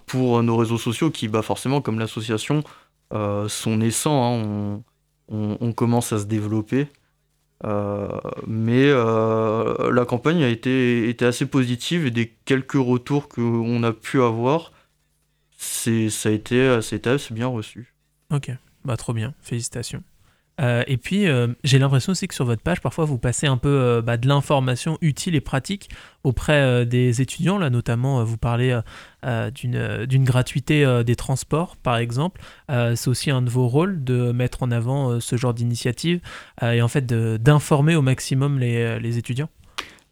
[0.07, 2.65] pour nos réseaux sociaux qui, bah forcément, comme l'association,
[3.13, 4.83] sont naissants, hein.
[5.29, 6.89] on, commence à se développer.
[7.65, 14.73] Mais la campagne a été, assez positive et des quelques retours qu'on a pu avoir,
[15.57, 17.01] ça a été assez
[17.33, 17.95] bien reçu.
[18.31, 18.51] Ok,
[18.85, 20.03] bah trop bien, félicitations.
[20.61, 23.57] Euh, et puis, euh, j'ai l'impression aussi que sur votre page, parfois, vous passez un
[23.57, 25.91] peu euh, bah, de l'information utile et pratique
[26.25, 27.57] auprès des étudiants.
[27.57, 28.81] Là, notamment, vous parlez
[29.55, 32.41] d'une gratuité des transports, par exemple.
[32.69, 36.21] C'est aussi un de vos rôles de mettre en avant ce genre d'initiative
[36.61, 39.49] et en fait d'informer au maximum les, les étudiants.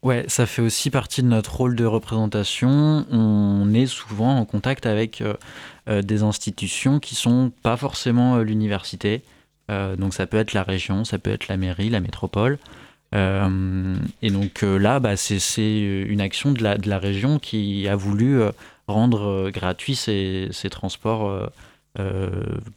[0.03, 3.05] Ouais, ça fait aussi partie de notre rôle de représentation.
[3.11, 5.21] On est souvent en contact avec
[5.85, 9.21] des institutions qui sont pas forcément l'université.
[9.71, 12.57] Euh, donc ça peut être la région, ça peut être la mairie, la métropole.
[13.13, 18.41] Euh, et donc euh, là, bah, c'est une action de la, région qui a voulu
[18.87, 21.49] rendre gratuits ces, transports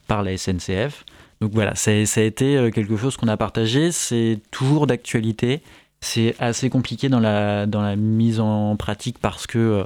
[0.07, 1.05] par la SNCF.
[1.41, 3.93] Donc voilà, ça, a été quelque chose qu'on a partagé.
[3.93, 5.63] C'est toujours d'actualité.
[6.01, 9.85] C'est assez compliqué dans la mise en pratique parce que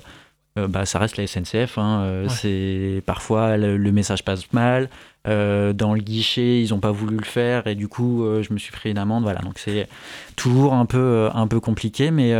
[0.56, 1.78] bah, ça reste la SNCF.
[1.78, 2.26] Hein.
[2.28, 4.88] C'est parfois le, message passe mal.
[5.28, 8.52] Euh, dans le guichet, ils n'ont pas voulu le faire et du coup, euh, je
[8.52, 9.22] me suis pris une amende.
[9.22, 9.88] Voilà, donc c'est
[10.36, 12.34] toujours un peu, euh, un peu compliqué, mais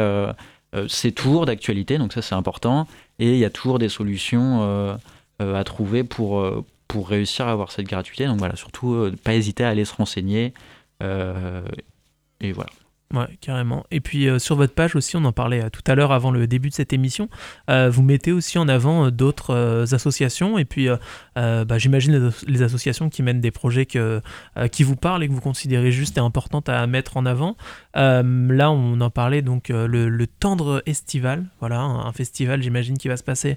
[0.88, 2.86] c'est toujours d'actualité, donc ça c'est important.
[3.18, 4.98] Et il y a toujours des solutions
[5.38, 6.44] à trouver pour,
[6.88, 8.26] pour réussir à avoir cette gratuité.
[8.26, 10.54] Donc voilà, surtout pas hésiter à aller se renseigner.
[11.00, 12.70] et voilà.
[13.12, 13.84] Ouais, carrément.
[13.90, 16.30] Et puis euh, sur votre page aussi, on en parlait euh, tout à l'heure avant
[16.30, 17.28] le début de cette émission,
[17.68, 20.88] euh, vous mettez aussi en avant d'autres associations et puis
[21.36, 25.92] bah, j'imagine les, associations qui mènent des projets qui vous parlent et que vous considérez
[25.92, 27.56] juste et importantes à mettre en avant.
[27.94, 33.24] là, on en parlait donc le, Tendre Estival, voilà, un, festival j'imagine qui va se
[33.24, 33.56] passer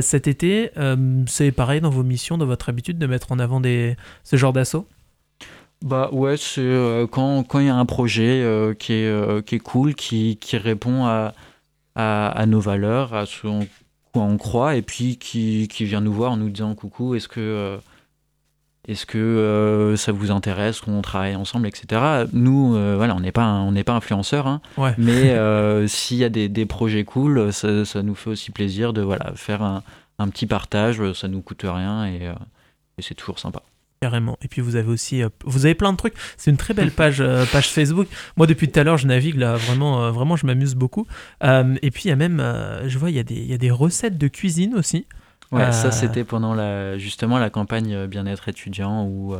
[0.00, 0.70] cet été.
[1.26, 4.52] C'est pareil dans vos missions, dans votre habitude de mettre en avant des, ce genre
[4.52, 4.86] d'assaut
[5.82, 9.54] bah ouais, c'est euh, quand il y a un projet euh, qui, est, euh, qui
[9.54, 11.32] est cool, qui, qui répond à,
[11.94, 13.46] à, nos valeurs, à ce
[14.12, 17.28] quoi on croit, et puis qui, qui, vient nous voir en nous disant coucou, est-ce
[17.28, 17.78] que,
[18.88, 22.26] est-ce que ça vous intéresse qu'on travaille ensemble, etc.
[22.32, 24.94] Nous, voilà, on n'est pas, on n'est pas influenceurs, hein, ouais.
[24.98, 25.36] mais
[25.88, 29.32] s'il y a des, des, projets cool, ça, ça, nous fait aussi plaisir de voilà,
[29.34, 29.82] faire un,
[30.18, 32.32] un petit partage, ça nous coûte rien et,
[32.98, 33.62] et c'est toujours sympa.
[34.00, 34.38] Carrément.
[34.40, 36.14] Et puis vous avez aussi, euh, vous avez plein de trucs.
[36.38, 38.08] C'est une très belle page, euh, page Facebook.
[38.38, 41.06] Moi depuis tout à l'heure je navigue là, vraiment, euh, vraiment je m'amuse beaucoup.
[41.42, 42.42] et puis il y a même,
[42.86, 45.06] je vois, il y, a des, il y a des recettes de cuisine aussi.
[45.52, 49.36] Ouais, ça c'était pendant la, justement la campagne bien-être étudiant où,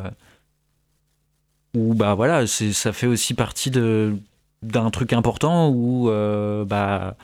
[1.74, 4.14] où bah voilà, ça fait aussi partie de
[4.62, 6.10] d'un truc important où
[6.66, 7.16] bah,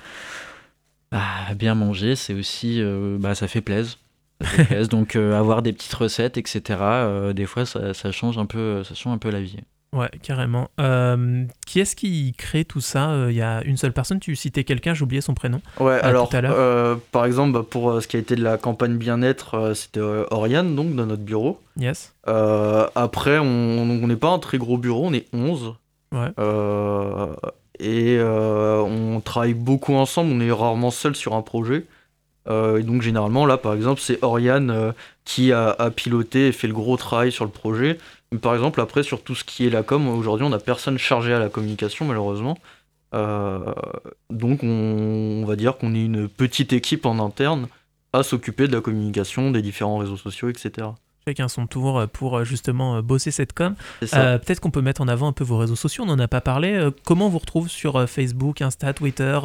[1.12, 1.20] bah,
[1.54, 2.82] bien manger, c'est aussi,
[3.18, 3.98] bah ça fait plaisir.
[4.90, 6.78] Donc euh, avoir des petites recettes, etc.
[6.80, 9.58] Euh, des fois, ça, change un peu, ça change un peu la vie.
[9.92, 10.68] Ouais, carrément.
[10.78, 14.64] Euh, qui est-ce qui crée tout ça Il y a une seule personne, tu citais
[14.64, 15.62] quelqu'un, j'ai oublié son prénom.
[15.80, 16.28] Ouais, alors,
[17.12, 20.94] par exemple, bah, pour ce qui a été de la campagne bien-être, c'était Oriane, donc,
[20.94, 21.60] dans notre bureau.
[21.78, 22.14] Yes.
[22.26, 25.74] après, on n'est pas un très gros bureau, on est 11.
[26.12, 26.28] Ouais.
[27.78, 31.86] et on travaille beaucoup ensemble, on est rarement seul sur un projet.
[32.48, 34.92] Euh, et donc généralement là par exemple c'est Oriane euh,
[35.24, 37.98] qui a, piloté et fait le gros travail sur le projet.
[38.32, 40.98] Mais par exemple après sur tout ce qui est la com, aujourd'hui on n'a personne
[40.98, 42.58] chargé à la communication malheureusement.
[43.14, 43.72] Euh,
[44.30, 47.68] donc on, va dire qu'on est une petite équipe en interne
[48.12, 50.88] à s'occuper de la communication, des différents réseaux sociaux, etc.
[51.26, 53.74] Chacun son tour pour justement bosser cette com.
[54.00, 56.40] Peut-être qu'on peut mettre en avant un peu vos réseaux sociaux, on n'en a pas
[56.40, 56.88] parlé.
[57.04, 59.38] comment on vous retrouve sur Facebook, Insta, Twitter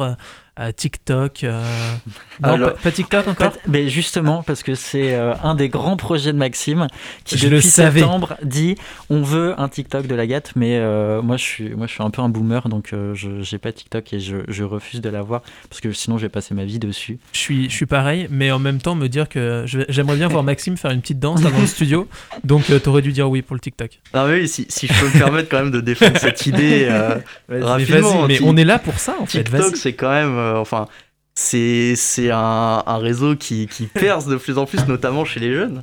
[0.76, 1.44] TikTok.
[1.44, 1.62] Euh,
[2.42, 6.36] non, pas, TikTok encore Mais justement, parce que c'est euh, un des grands projets de
[6.38, 6.88] Maxime
[7.24, 8.76] qui, je depuis septembre, dit
[9.08, 12.02] on veut un TikTok de la gâte, mais euh, moi, je suis, moi je suis
[12.02, 15.42] un peu un boomer, donc je j'ai pas TikTok et je, je refuse de l'avoir
[15.70, 17.18] parce que sinon je vais passer ma vie dessus.
[17.32, 20.42] Je suis, je suis pareil, mais en même temps me dire que j'aimerais bien voir
[20.42, 22.08] Maxime faire une petite danse dans le studio,
[22.44, 24.00] donc tu aurais dû dire oui pour le TikTok.
[24.12, 26.88] Ah oui, si, si je peux me permettre quand même de défendre cette idée
[27.48, 28.26] rapidement.
[28.26, 29.44] Mais, mais on est là pour ça en fait.
[29.44, 30.86] TikTok, c'est quand même enfin,
[31.34, 35.82] c'est un, un, réseau qui, qui, perce de plus en plus, notamment chez les jeunes.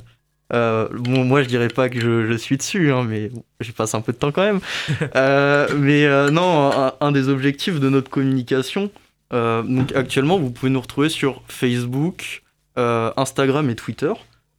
[0.52, 3.94] Euh, bon, moi, je dirais pas que je, je suis dessus, hein, mais j'y passe
[3.94, 4.60] un peu de temps quand même.
[5.16, 8.90] Euh, mais non, un, des objectifs de notre communication,
[9.32, 12.42] donc actuellement, vous pouvez nous retrouver sur Facebook,
[12.76, 14.12] Instagram et Twitter.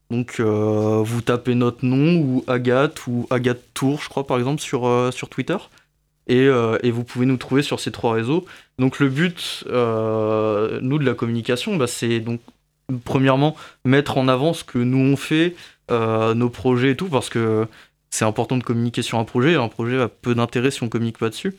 [0.09, 5.09] Donc, vous tapez notre nom ou Agathe ou Agathe Tour, je crois, par exemple, sur,
[5.13, 5.57] sur Twitter.
[6.29, 8.45] Euh, et, vous pouvez nous trouver sur ces trois réseaux.
[8.77, 12.41] Donc le but, euh, nous, de la communication, bah, c'est donc
[13.05, 13.55] premièrement,
[13.85, 15.55] mettre en avant ce que nous on fait,
[15.89, 17.67] nos projets et tout, parce que
[18.11, 19.55] c'est important de communiquer sur un projet.
[19.55, 21.53] Un projet a peu d'intérêt si on communique pas dessus.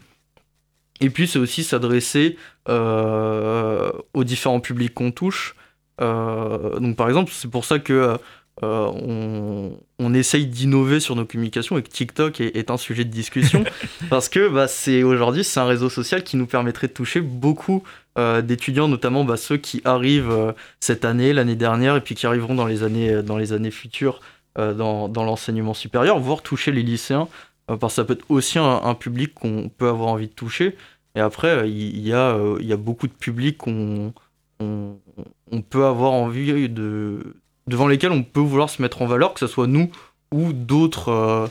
[1.00, 5.54] Et puis c'est aussi s'adresser aux différents publics qu'on touche.
[5.98, 8.16] donc par exemple, c'est pour ça que
[8.64, 13.64] euh, on, essaye d'innover sur nos communications et que TikTok est, un sujet de discussion
[14.10, 17.82] parce que bah, c'est aujourd'hui c'est un réseau social qui nous permettrait de toucher beaucoup
[18.18, 22.26] euh, d'étudiants, notamment bah, ceux qui arrivent euh, cette année, l'année dernière et puis qui
[22.26, 24.20] arriveront dans les années, dans les années futures
[24.56, 27.26] dans, l'enseignement supérieur, voire toucher les lycéens
[27.66, 30.76] parce que ça peut être aussi un, public qu'on peut avoir envie de toucher.
[31.14, 34.12] Et après, il y, a, y a beaucoup de publics qu'on
[34.60, 37.34] on, peut avoir envie de,
[37.66, 39.90] devant lesquels on peut vouloir se mettre en valeur, que ce soit nous
[40.32, 41.46] ou d'autres euh,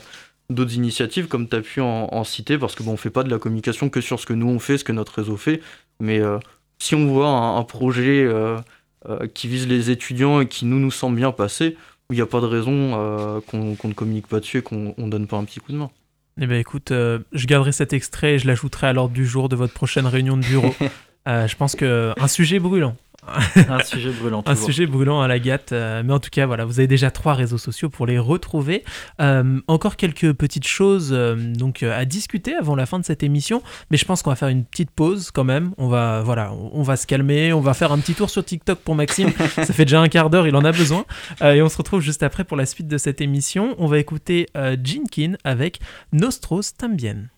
[0.50, 3.30] d'autres initiatives comme tu as pu en, citer, parce que bon, on fait pas de
[3.30, 5.62] la communication que sur ce que nous on fait, ce que notre réseau fait,
[5.98, 6.38] mais euh,
[6.78, 8.58] si on voit un, projet euh,
[9.32, 11.76] qui vise les étudiants et qui nous nous semble bien passer,
[12.10, 15.26] il n'y a pas de raison qu'on ne communique pas dessus et qu'on ne donne
[15.26, 15.90] pas un petit coup de main.
[16.38, 19.56] Eh bien écoute, je garderai cet extrait et je l'ajouterai à l'ordre du jour de
[19.56, 20.74] votre prochaine réunion de bureau.
[21.26, 24.42] je pense qu'un sujet brûlant un sujet brûlant.
[24.46, 25.72] un sujet brûlant à la gâte.
[25.72, 28.84] Euh, mais en tout cas, voilà, vous avez déjà trois réseaux sociaux pour les retrouver.
[29.20, 33.62] Euh, encore quelques petites choses euh, donc à discuter avant la fin de cette émission,
[33.90, 35.72] mais je pense qu'on va faire une petite pause quand même.
[35.78, 38.80] On va voilà, on va se calmer, on va faire un petit tour sur TikTok
[38.80, 39.30] pour Maxime.
[39.54, 41.04] Ça fait déjà un quart d'heure, il en a besoin.
[41.42, 43.74] et on se retrouve juste après pour la suite de cette émission.
[43.78, 44.48] On va écouter
[44.82, 45.80] Jinkin avec
[46.12, 47.28] Nostros Tambien.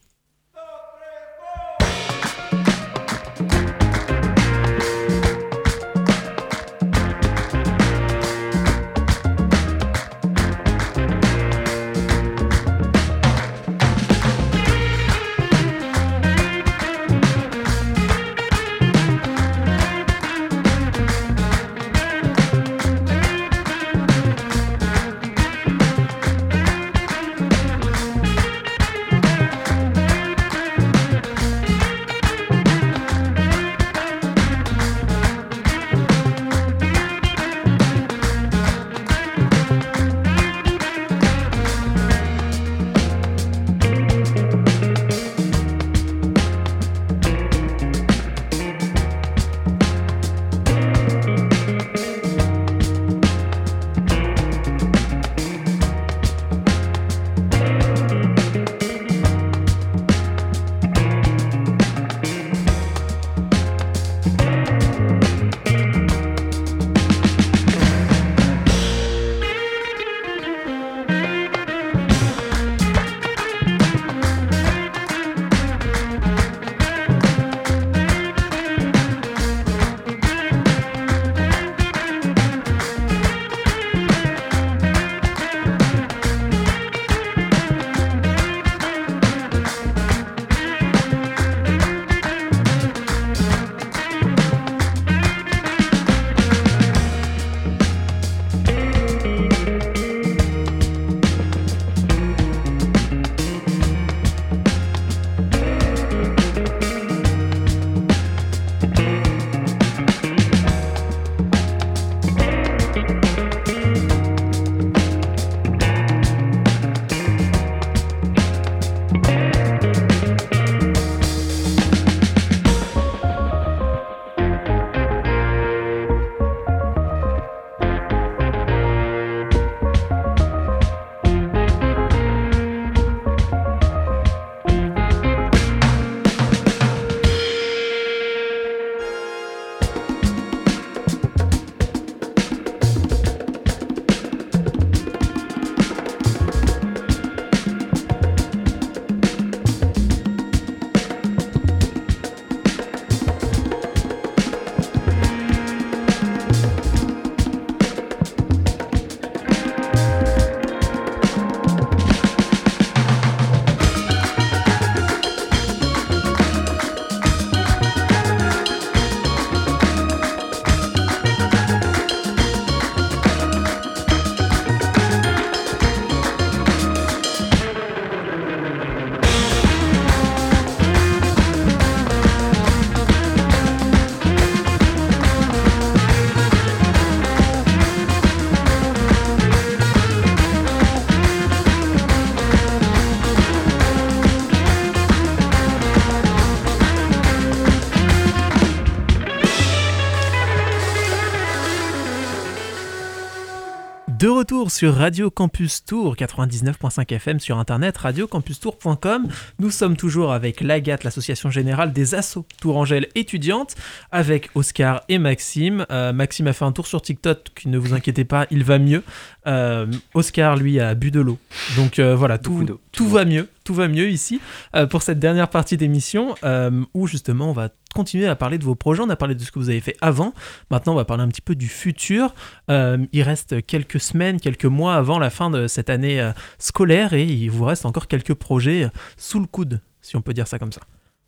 [204.68, 209.28] Sur Radio Campus Tour 99.5 FM sur internet radiocampustour.com.
[209.58, 213.74] Nous sommes toujours avec l'AGAT, l'association générale des assos Tourangelle étudiantes,
[214.10, 215.84] avec Oscar et Maxime.
[215.90, 219.02] Euh, Maxime a fait un tour sur TikTok, ne vous inquiétez pas, il va mieux.
[219.46, 221.38] Euh, Oscar, lui, a bu de l'eau.
[221.76, 224.40] Donc euh, voilà, tout va mieux, tout va mieux ici
[224.76, 228.64] euh, pour cette dernière partie d'émission euh, où justement on va continuer à parler de
[228.64, 229.02] vos projets.
[229.02, 230.34] On a parlé de ce que vous avez fait avant.
[230.70, 232.34] Maintenant, on va parler un petit peu du futur.
[232.70, 237.24] Euh, il reste quelques semaines, quelques mois avant la fin de cette année scolaire et
[237.24, 240.72] il vous reste encore quelques projets sous le coude, si on peut dire ça comme
[240.72, 240.80] ça.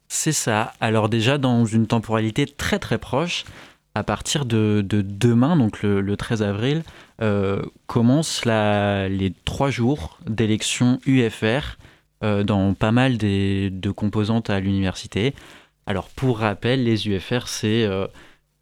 [0.09, 0.73] C'est ça.
[0.81, 3.45] Alors déjà, dans une temporalité très très proche,
[3.95, 6.83] à partir de, de demain, donc le, le 13 avril,
[7.87, 11.79] commencent les trois jours d'élection UFR
[12.25, 15.35] euh, dans pas mal des, de composantes à l'université.
[15.87, 18.07] Alors pour rappel, les UFR, c'est euh,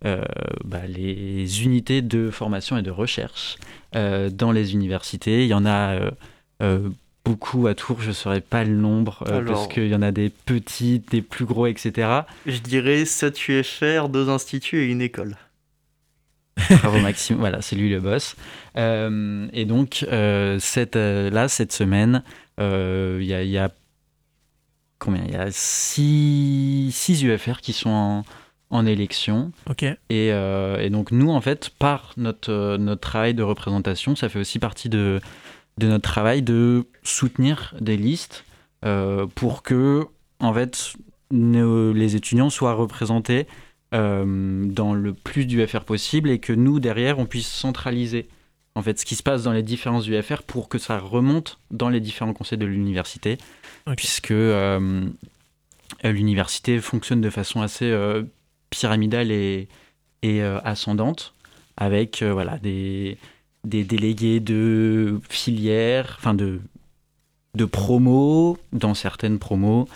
[0.05, 0.25] euh,
[0.65, 3.57] bah, les unités de formation et de recherche
[3.93, 5.45] dans les universités.
[5.45, 6.11] Il y en a
[7.25, 10.31] beaucoup à Tours, je ne saurais pas le nombre, parce qu'il y en a des
[10.31, 12.23] petits, des plus gros, etc.
[12.45, 15.37] Je dirais 7 UFR, 2 instituts et une école.
[16.71, 18.35] Bravo Maxime, voilà, c'est lui le boss.
[18.75, 20.05] Et donc,
[20.59, 22.25] cette, là, cette semaine,
[22.59, 23.71] il y, a, il y a
[24.99, 25.23] combien?
[25.27, 28.25] Il y a 6 UFR qui sont en,
[28.71, 29.53] en élection.
[30.11, 34.29] Et, euh, et donc, nous, en fait, par notre, euh, notre travail de représentation, ça
[34.29, 35.21] fait aussi partie de,
[35.79, 38.45] de notre travail de soutenir des listes
[38.85, 40.07] euh, pour que,
[40.41, 40.95] en fait,
[41.31, 43.47] nos- les étudiants soient représentés
[43.95, 48.29] euh, dans le plus d'UFR possible et que nous, derrière, on puisse centraliser
[48.75, 51.89] en fait ce qui se passe dans les différents UFR pour que ça remonte dans
[51.89, 53.39] les différents conseils de l'université,
[53.97, 55.07] puisque euh,
[56.03, 58.23] l'université fonctionne de façon assez euh,
[58.71, 59.69] pyramidale et,
[60.23, 61.35] et euh, ascendante,
[61.77, 63.19] avec voilà, des,
[63.65, 66.61] des délégués de filières, enfin de,
[67.55, 69.89] de promos, dans certaines promos,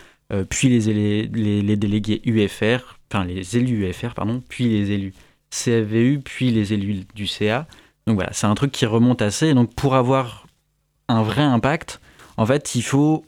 [0.50, 5.14] puis les, élé- les, les délégués UFR, enfin les élus UFR, pardon, puis les élus
[5.50, 7.66] CFVU, puis les élus du CA.
[8.08, 9.46] Donc voilà, c'est un truc qui remonte assez.
[9.48, 10.46] Et donc pour avoir
[11.08, 12.00] un vrai impact,
[12.36, 13.24] en fait, il faut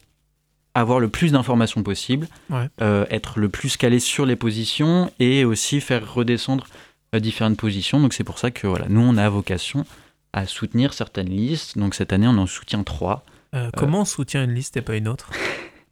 [0.74, 2.68] avoir le plus d'informations possible, Ouais.
[2.80, 6.66] euh, être le plus calé sur les positions et aussi faire redescendre
[7.14, 8.00] euh, différentes positions.
[8.00, 9.84] Donc c'est pour ça que voilà, nous on a vocation
[10.32, 11.76] à soutenir certaines listes.
[11.76, 13.24] Donc cette année on en soutient trois.
[13.54, 15.30] Euh, comment on soutient une liste et pas une autre?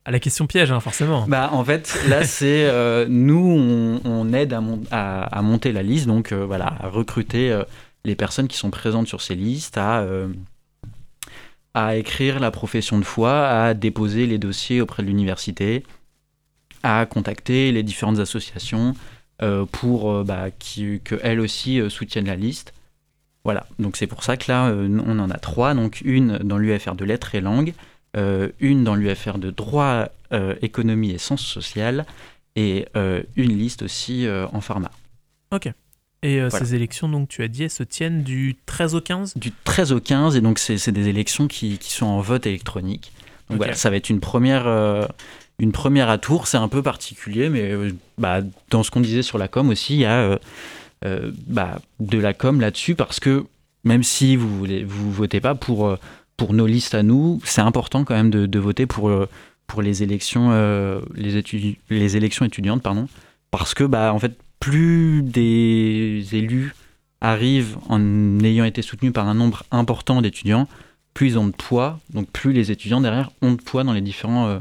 [0.04, 1.26] À la question piège, hein, forcément.
[1.28, 5.72] Bah en fait là c'est euh, nous on, on aide à, mon- à- à monter
[5.72, 7.50] la liste, donc euh, voilà, à recruter
[8.04, 10.28] les personnes qui sont présentes sur ces listes, à euh,
[11.74, 15.84] à écrire la profession de foi, à déposer les dossiers auprès de l'université,
[16.82, 18.94] à contacter les différentes associations
[19.42, 22.72] euh, pour euh, bah, qui, que elles aussi soutiennent la liste.
[23.44, 26.94] Voilà, donc c'est pour ça que là on en a trois, donc une dans l'UFR
[26.94, 27.72] de lettres et langues,
[28.14, 30.08] une dans l'UFR de droit,
[30.60, 32.04] économie et sciences sociales,
[32.56, 32.86] et
[33.36, 34.90] une liste aussi en pharma.
[36.22, 36.64] Et euh, Voilà.
[36.64, 39.92] ces élections, donc tu as dit, elles se tiennent du 13 au 15 Du 13
[39.92, 43.12] au 15, et donc c'est des élections qui, qui sont en vote électronique.
[43.48, 45.06] Donc voilà, ça va être une première, euh,
[45.58, 48.40] une première à tour, c'est un peu particulier, mais euh, bah,
[48.70, 50.38] dans ce qu'on disait sur la com aussi, il y a
[51.04, 53.46] euh, bah, de la com là-dessus, parce que
[53.84, 55.96] même si vous voulez, vous votez pas pour,
[56.36, 59.10] pour nos listes à nous, c'est important quand même de, de voter pour,
[59.66, 60.50] pour les élections,
[61.14, 63.08] les élections étudiantes, pardon,
[63.50, 66.74] parce que bah, en fait, plus des élus
[67.20, 70.68] arrivent en ayant été soutenus par un nombre important d'étudiants,
[71.14, 74.00] plus ils ont de poids, donc plus les étudiants derrière ont de poids dans les,
[74.00, 74.58] différents, euh,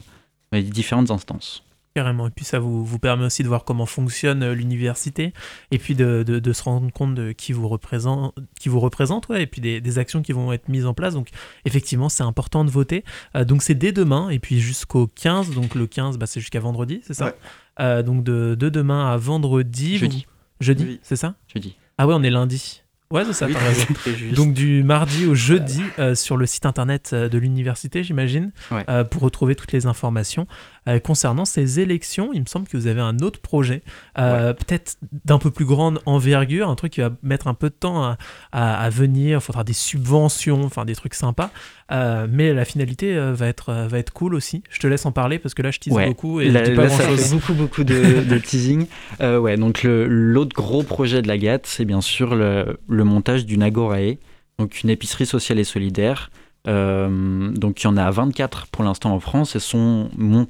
[0.52, 1.64] dans les différentes instances.
[1.94, 2.28] Carrément.
[2.28, 5.34] Et puis ça vous, vous permet aussi de voir comment fonctionne euh, l'université
[5.72, 9.30] et puis de, de- de se rendre compte de qui vous représente, qui vous représente
[9.30, 11.16] ouais, et puis des, des actions qui vont être mises en place.
[11.16, 11.30] Donc
[11.66, 13.04] effectivement, c'est important de voter.
[13.36, 15.52] Euh, donc c'est dès demain et puis jusqu'au 15.
[15.56, 17.26] Donc le 15, bah, c'est jusqu'à vendredi, c'est ça?
[17.26, 17.36] Ouais.
[17.80, 19.94] Euh, Donc de, de demain à vendredi.
[19.94, 20.26] vous- Jeudi,
[20.60, 21.00] Jeudi, Oui.
[21.04, 21.36] c'est ça?
[21.54, 21.76] Je dis.
[21.98, 22.82] Ah ouais, on est lundi.
[23.10, 23.86] Ouais, c'est ça, Oui, t'as raison.
[23.94, 24.36] très juste.
[24.36, 28.84] Donc du mardi au jeudi euh, sur le site internet euh, de l'université, j'imagine, Ouais.
[28.90, 30.46] euh, pour retrouver toutes les informations
[30.88, 32.30] Euh, concernant ces élections.
[32.34, 33.82] Il me semble que vous avez un autre projet,
[34.18, 37.76] euh, peut-être d'un peu plus grande envergure, un truc qui va mettre un peu de
[37.76, 38.18] temps à,
[38.54, 39.40] à- à venir.
[39.40, 41.52] Il faudra des subventions, enfin des trucs sympas.
[41.92, 44.64] Euh, mais la finalité va être va être cool aussi.
[44.70, 46.08] Je te laisse en parler parce que là je tease Ouais.
[46.08, 47.22] beaucoup et Là, je dis pas là, grand ça chose.
[47.26, 48.88] fait beaucoup, beaucoup de, de teasing.
[49.20, 53.62] Ouais, donc l'autre gros projet de la GAT, c'est bien sûr le, le montage d'une
[53.64, 54.16] Agorae,
[54.58, 56.30] donc une épicerie sociale et solidaire.
[56.68, 60.48] Euh, donc il y en a 24 pour l'instant en France et sont mon-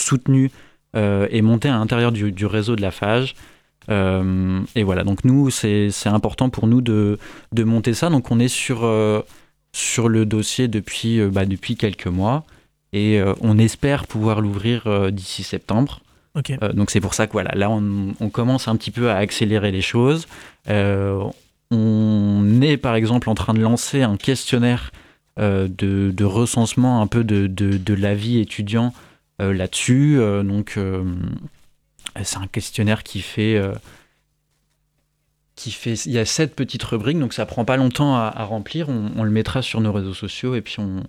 [0.00, 0.50] soutenues
[0.96, 3.34] euh, et montées à l'intérieur du, du réseau de la FAGE.
[3.88, 7.18] Euh, et voilà, donc nous, c'est important pour nous de,
[7.52, 8.10] de monter ça.
[8.10, 9.20] Donc on est sur, euh,
[9.72, 12.44] sur le dossier depuis, bah, depuis quelques mois
[12.92, 16.00] et on espère pouvoir l'ouvrir d'ici septembre.
[16.36, 16.52] Ok.
[16.62, 19.16] Euh, donc c'est pour ça que voilà, là on, on commence un petit peu à
[19.16, 20.26] accélérer les choses.
[20.68, 21.20] Euh,
[21.70, 24.92] on est par exemple en train de lancer un questionnaire
[25.38, 28.92] euh, de, de recensement un peu de, de, de la vie étudiant
[29.40, 30.18] là-dessus.
[30.18, 31.04] Euh, donc euh,
[32.22, 33.56] c'est un questionnaire qui fait...
[33.56, 33.74] euh,
[35.56, 38.44] qui fait, il y a sept petites rubriques, donc ça prend pas longtemps à, à
[38.44, 38.88] remplir.
[38.88, 41.02] On, on le mettra sur nos réseaux sociaux et puis on,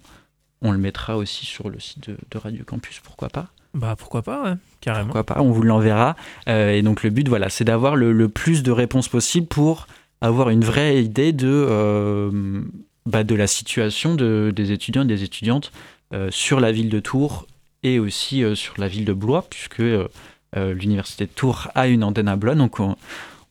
[0.62, 3.48] on le mettra aussi sur le site de, de Radio Campus, pourquoi pas.
[3.74, 5.06] Bah pourquoi pas, ouais, carrément.
[5.06, 6.18] Pourquoi pas, on vous l'enverra.
[6.50, 9.88] Euh, et donc le but, voilà, c'est d'avoir le, le plus de réponses possible pour
[10.20, 12.62] avoir une vraie idée de, euh,
[13.06, 15.72] bah, de la situation de- des étudiants et des étudiantes
[16.14, 17.48] euh, sur la ville de Tours
[17.84, 20.08] et aussi euh, sur la ville de Blois, puisque euh,
[20.56, 22.96] euh, l'université de Tours a une antenne à Blois, donc on,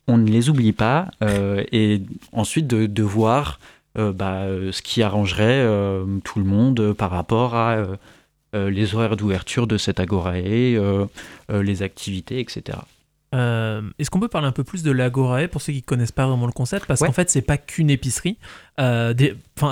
[0.09, 1.09] ne les oublie pas.
[1.23, 2.03] et
[2.33, 3.61] ensuite de, voir
[3.95, 5.65] bah, ce qui arrangerait
[6.25, 7.77] tout le monde par rapport à
[8.53, 10.41] les horaires d'ouverture de cet agorae,
[11.49, 12.79] les activités, etc.
[13.35, 16.27] Euh, Est-ce qu'on peut parler un peu plus de l'Agorae pour ceux qui connaissent pas
[16.27, 16.87] vraiment le concept?
[16.87, 17.07] Parce Ouais.
[17.07, 18.39] qu'en fait, c'est pas qu'une épicerie.
[18.81, 19.15] Euh,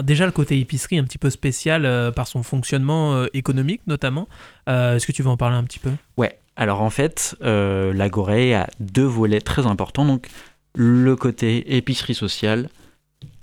[0.02, 4.28] déjà, le côté épicerie un petit peu spécial euh, par son fonctionnement euh, économique notamment.
[4.68, 5.90] Est-ce que tu veux en parler un petit peu?
[6.16, 10.04] Ouais, alors en fait, l'Agorae a deux volets très importants.
[10.04, 10.28] Donc,
[10.74, 12.68] le côté épicerie sociale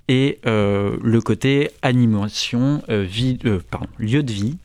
[0.08, 3.38] et le côté animation, vie,
[3.70, 4.56] pardon, lieu de vie.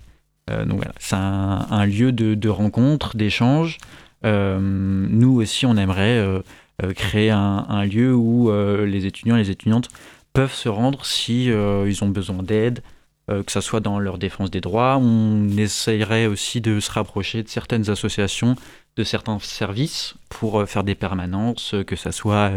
[0.47, 3.77] Donc voilà, c'est un, un lieu de, de rencontre, d'échange.
[4.25, 6.39] Euh, nous aussi, on aimerait euh,
[6.83, 8.51] euh, créer un, lieu où
[8.85, 9.89] les étudiants et les étudiantes
[10.33, 12.81] peuvent se rendre si ils ont besoin d'aide,
[13.27, 14.97] que ce soit dans leur défense des droits.
[14.97, 18.55] On essayerait aussi de se rapprocher de certaines associations,
[18.95, 22.51] de certains services pour faire des permanences, que ce soit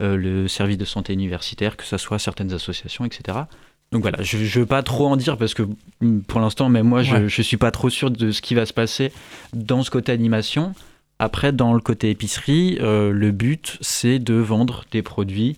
[0.00, 3.38] le service de santé universitaire, que ce soit certaines associations, etc.
[3.94, 5.62] Donc voilà, je ne veux pas trop en dire parce que
[6.00, 7.20] mm, pour l'instant, même moi, je Ouais.
[7.20, 9.12] ne suis pas trop sûr de ce qui va se passer
[9.52, 10.74] dans ce côté animation.
[11.20, 15.56] Après, dans le côté épicerie, euh, le but, c'est de vendre des produits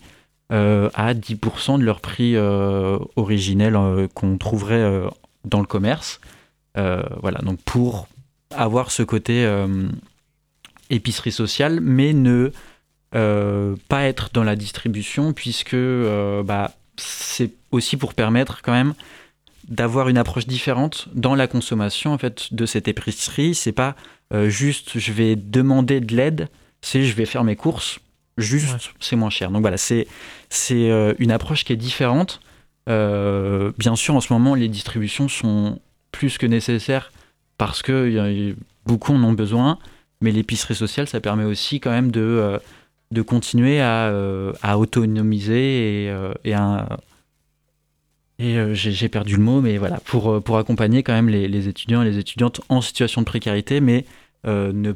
[0.53, 3.75] euh, à 10% de leur prix euh, originel
[4.13, 5.01] qu'on trouverait
[5.43, 6.21] dans le commerce.
[6.75, 8.07] Voilà, donc pour
[8.55, 9.51] avoir ce côté
[10.91, 12.51] épicerie sociale, mais ne
[13.11, 15.75] pas être dans la distribution, puisque
[16.45, 18.93] bah, c'est aussi pour permettre quand même
[19.67, 23.53] d'avoir une approche différente dans la consommation en fait de cette épicerie.
[23.55, 23.95] C'est pas
[24.33, 26.47] euh, juste je vais demander de l'aide,
[26.81, 27.99] c'est je vais faire mes courses.
[28.37, 28.79] Juste, Ouais.
[28.99, 29.49] c'est moins cher.
[29.49, 30.07] Donc voilà, c'est
[30.49, 32.39] c'est euh, une approche qui est différente.
[32.87, 35.79] Euh, bien sûr, en ce moment, les distributions sont
[36.11, 37.11] plus que nécessaires
[37.57, 38.53] parce que y a-
[38.85, 39.79] beaucoup en ont besoin.
[40.21, 42.59] Mais l'épicerie sociale, ça permet aussi quand même de,
[43.11, 46.33] de continuer à, euh, à autonomiser et, euh,
[48.39, 51.67] et euh, j'ai perdu le mot, mais voilà, pour, euh, pour accompagner quand même les,
[51.67, 54.05] étudiants et les étudiantes en situation de précarité, mais
[54.45, 54.93] ne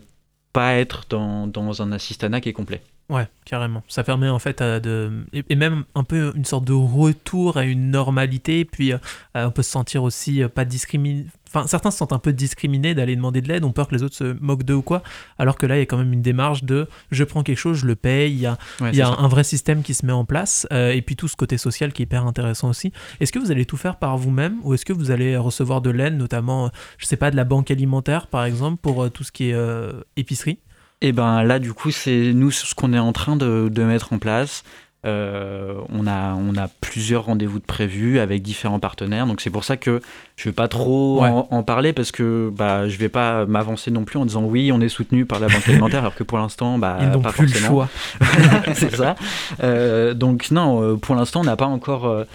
[0.54, 2.82] pas être dans, dans un assistanat qui est complet.
[3.10, 3.84] Ouais, carrément.
[3.90, 5.26] Ça permet en fait de.
[5.34, 8.64] Et, même un peu une sorte de retour à une normalité.
[8.64, 8.94] Puis
[9.36, 11.26] on peut se sentir aussi pas discriminé.
[11.54, 14.04] Enfin, certains se sentent un peu discriminés d'aller demander de l'aide, ont peur que les
[14.04, 15.04] autres se moquent d'eux ou quoi.
[15.38, 17.78] Alors que là, il y a quand même une démarche de je prends quelque chose,
[17.80, 18.32] je le paye.
[18.32, 20.24] Il y a, Ouais, il y a c'est un, vrai système qui se met en
[20.26, 20.66] place.
[20.72, 22.92] euh, et puis tout ce côté social qui est hyper intéressant aussi.
[23.20, 25.90] Est-ce que vous allez tout faire par vous-même ou est-ce que vous allez recevoir de
[25.90, 29.24] l'aide, notamment, euh, je sais pas, de la banque alimentaire par exemple, pour euh, tout
[29.24, 30.60] ce qui est euh, épicerie?
[31.02, 34.14] Et ben là, du coup, c'est nous ce qu'on est en train de, de mettre
[34.14, 34.64] en place.
[35.04, 39.26] Euh, on, a, on a plusieurs rendez-vous de prévus avec différents partenaires.
[39.26, 40.00] Donc c'est pour ça que
[40.36, 41.30] je ne vais pas trop Ouais.
[41.30, 44.44] en, en parler parce que bah, je ne vais pas m'avancer non plus en disant
[44.44, 47.22] oui, on est soutenu par la banque alimentaire alors que pour l'instant, bah, Ils n'ont
[47.22, 47.90] plus le choix.
[48.76, 49.16] c'est ça.
[49.64, 52.26] Euh, donc non, euh, pour l'instant, on n'a pas encore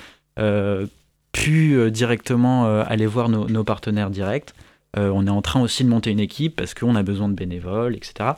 [0.41, 0.87] euh,
[1.33, 4.55] pu directement aller voir nos, nos partenaires directs.
[4.97, 7.95] On est en train aussi de monter une équipe parce qu'on a besoin de bénévoles,
[7.95, 8.31] etc.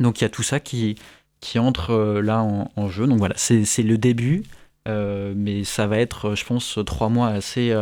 [0.00, 0.96] Donc il y a tout ça qui,
[1.40, 3.06] qui entre euh, là en, jeu.
[3.06, 4.44] Donc voilà, c'est le début,
[4.86, 7.74] euh, mais ça va être, euh, je pense, trois mois assez,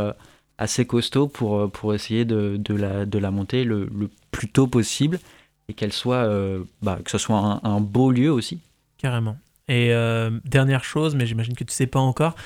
[0.58, 4.66] assez costauds pour, pour essayer de, de, la, de la monter le, le plus tôt
[4.66, 5.18] possible
[5.68, 6.28] et qu'elle soit,
[6.82, 8.60] bah, que ce soit un, beau lieu aussi.
[8.98, 9.36] Carrément.
[9.68, 9.88] Et
[10.44, 12.36] dernière chose, mais j'imagine que tu sais pas encore,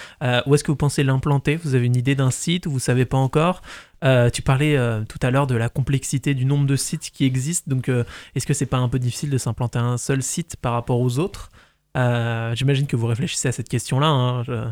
[0.47, 1.57] où est-ce que vous pensez l'implanter?
[1.57, 3.61] Vous avez une idée d'un site ou vous savez pas encore?
[4.05, 7.25] Euh, Tu parlais euh, tout à l'heure de la complexité du nombre de sites qui
[7.25, 10.23] existent, donc euh, est-ce que c'est pas un peu difficile de s'implanter à un seul
[10.23, 11.51] site par rapport aux autres?
[11.95, 14.07] J'imagine que vous réfléchissez à cette question-là.
[14.07, 14.69] hein, je-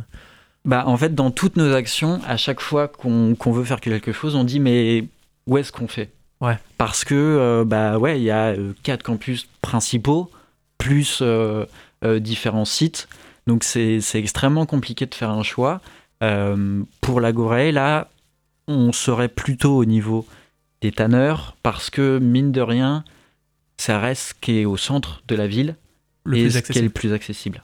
[0.65, 4.35] Bah, en fait, dans toutes nos actions, à chaque fois qu'on veut faire quelque chose,
[4.35, 5.05] on dit mais
[5.47, 6.11] où est-ce qu'on fait?
[6.41, 6.57] Ouais.
[6.79, 10.31] Parce que bah ouais, il y a quatre campus principaux.
[10.79, 11.23] plus
[12.21, 13.09] différents sites.
[13.49, 15.81] Donc c'est extrêmement compliqué de faire un choix.
[16.23, 18.09] Euh, pour l'Agoré, là,
[18.69, 20.27] on serait plutôt au niveau
[20.81, 23.03] des tanneurs parce que, mine de rien,
[23.77, 25.75] ça reste ce qui est au centre de la ville
[26.25, 27.63] Le et plus ce qui est le plus accessible.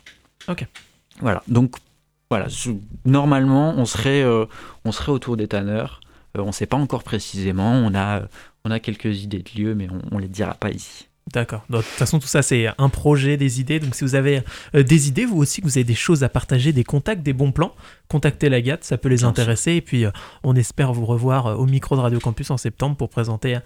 [0.49, 0.67] Ok.
[1.21, 1.43] Voilà.
[1.47, 1.77] Donc,
[2.31, 2.47] voilà.
[3.05, 4.47] Normalement, on serait, euh,
[4.85, 6.01] on serait autour des tanneurs.
[6.37, 7.73] Euh, on ne sait pas encore précisément.
[7.73, 8.23] On a,
[8.65, 11.07] on a quelques idées de lieux, mais on ne les dira pas ici.
[11.33, 11.65] D'accord.
[11.71, 13.81] De toute façon, tout ça, c'est un projet, des idées.
[13.81, 14.43] Donc, si vous avez
[14.75, 17.33] euh, des idées, vous aussi, que vous avez des choses à partager, des contacts, des
[17.33, 17.75] bons plans,
[18.09, 19.73] contactez la GAT, ça peut les intéresser.
[19.73, 20.11] Et puis, euh,
[20.43, 23.59] on espère vous revoir euh, au micro de Radio Campus en septembre pour présenter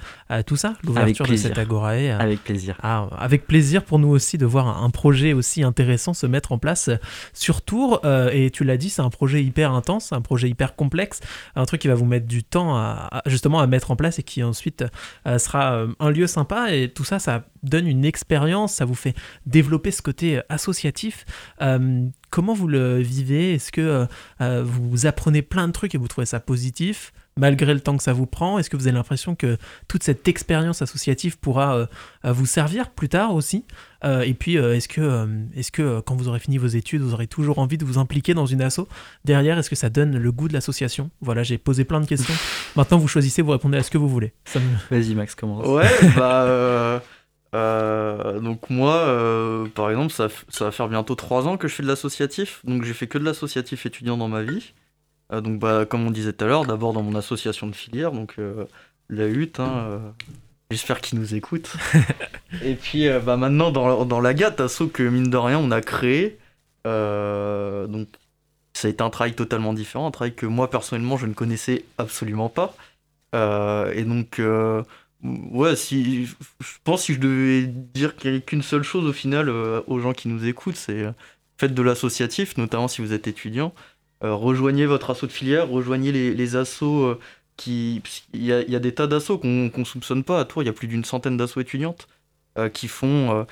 [0.46, 2.16] tout ça, l'ouverture de cette Agorae.
[2.20, 2.76] Avec plaisir.
[2.82, 6.52] Ah, avec plaisir pour nous aussi de voir un, un projet aussi intéressant se mettre
[6.52, 6.88] en place
[7.34, 8.00] sur Tours.
[8.32, 11.20] Et tu l'as dit, c'est un projet hyper intense, un projet hyper complexe,
[11.56, 14.18] un truc qui va vous mettre du temps à, à- justement à mettre en place
[14.20, 14.84] et qui ensuite
[15.38, 16.72] sera un lieu sympa.
[16.74, 19.14] Et tout ça, ça donne une expérience, ça vous fait
[19.46, 21.24] développer ce côté euh, associatif.
[21.62, 23.54] Euh, comment vous le vivez?
[23.54, 24.06] Est-ce que
[24.40, 28.02] euh, vous apprenez plein de trucs et vous trouvez ça positif malgré le temps que
[28.02, 28.58] ça vous prend?
[28.58, 31.88] Est-ce que vous avez l'impression que toute cette expérience associative pourra
[32.24, 33.64] vous servir plus tard aussi?
[34.04, 35.26] Euh, Et puis, euh, est-ce que, euh,
[35.56, 37.98] est-ce que euh, quand vous aurez fini vos études, vous aurez toujours envie de vous
[37.98, 38.80] impliquer dans une asso?
[39.24, 41.10] Derrière, est-ce que ça donne le goût de l'association?
[41.20, 42.34] Voilà, j'ai posé plein de questions.
[42.76, 44.32] Maintenant, vous choisissez, vous répondez à ce que vous voulez.
[44.56, 44.60] Me-
[44.96, 45.66] Vas-y, Max, commence.
[45.66, 46.42] Ouais, bah.
[46.42, 46.98] euh,
[47.54, 50.28] euh, donc, moi, euh, par exemple, ça,
[50.60, 52.60] va faire bientôt trois ans que je fais de l'associatif.
[52.64, 54.74] Donc, j'ai fait que de l'associatif étudiant dans ma vie.
[55.32, 58.12] Euh, donc, bah, comme on disait tout à l'heure, d'abord dans mon association de filière,
[58.12, 58.36] donc
[59.08, 59.52] la HUT.
[59.58, 60.14] hein,
[60.70, 61.74] J'espère qu'ils nous écoutent.
[62.62, 65.80] Et puis, bah, maintenant, dans, dans la GAT, asso que mine de rien, on a
[65.80, 66.38] créé.
[66.84, 68.08] donc,
[68.74, 71.84] ça a été un travail totalement différent, un travail que moi, personnellement, je ne connaissais
[71.96, 72.74] absolument pas.
[73.32, 74.40] Et donc.
[75.22, 76.34] Ouais, si je
[76.84, 80.28] pense que si je devais dire qu'une seule chose au final euh, aux gens qui
[80.28, 81.12] nous écoutent, c'est euh,
[81.58, 83.74] faites de l'associatif, notamment si vous êtes étudiant.
[84.22, 86.56] Euh, rejoignez votre asso de filière, rejoignez les, les
[87.56, 88.00] qui.
[88.32, 90.40] qu'il y a, il y a des tas d'assos qu'on qu'on soupçonne pas.
[90.40, 92.06] À il y a plus d'une centaine d'assos étudiantes
[92.74, 93.46] qui font.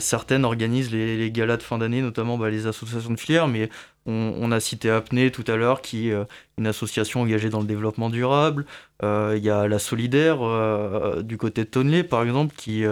[0.00, 3.70] certaines organisent les, les galas de fin d'année, notamment bah, les associations de filière, mais
[4.06, 6.24] on, a cité Apnée tout à l'heure, qui est euh,
[6.58, 8.66] une association engagée dans le développement durable.
[9.02, 12.88] Euh, Il y a la Solidaire euh, du côté de Tonley, par exemple, qui est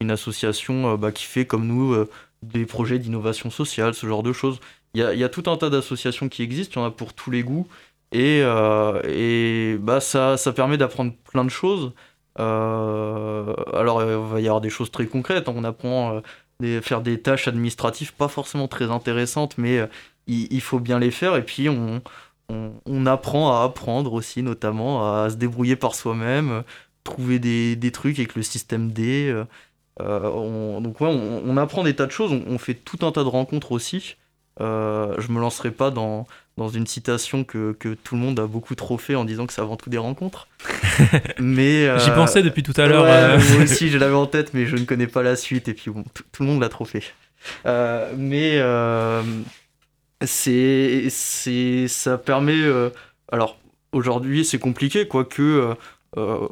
[0.00, 2.06] une association bah, qui fait comme nous
[2.42, 4.60] des projets d'innovation sociale, ce genre de choses.
[4.94, 7.30] Il y a, tout un tas d'associations qui existent, il y en a pour tous
[7.30, 7.68] les goûts.
[8.12, 11.92] Et, et bah, ça, ça permet d'apprendre plein de choses.
[12.36, 15.48] Alors, il va y avoir des choses très concrètes.
[15.48, 16.22] On apprend
[16.60, 19.86] des, faire des tâches administratives pas forcément très intéressantes, mais
[20.30, 21.36] il, il faut bien les faire.
[21.36, 22.00] Et puis, on,
[22.48, 26.62] on, on apprend à apprendre aussi, notamment à se débrouiller par soi-même,
[27.04, 29.32] trouver des, des trucs avec le système D.
[29.32, 29.44] euh,
[30.00, 33.22] on- donc ouais, on, on apprend des tas de choses, on, fait tout un tas
[33.24, 34.16] de rencontres aussi.
[34.60, 36.26] Euh, je me lancerai pas dans,
[36.58, 39.52] dans une citation que, que tout le monde a beaucoup trop fait en disant que
[39.54, 40.48] c'est avant tout des rencontres.
[41.38, 43.04] mais euh, J'y pensais depuis tout à l'heure.
[43.04, 45.68] ouais, euh, moi aussi, je l'avais en tête, mais je ne connais pas la suite.
[45.68, 47.02] Et puis bon, tout, tout le monde l'a trop fait.
[48.16, 48.58] Mais
[50.24, 52.54] c'est, c'est, ça permet.
[52.62, 52.90] euh,
[53.32, 53.58] alors
[53.92, 55.42] aujourd'hui, c'est compliqué, quoique.
[55.42, 55.74] euh,
[56.16, 56.48] euh,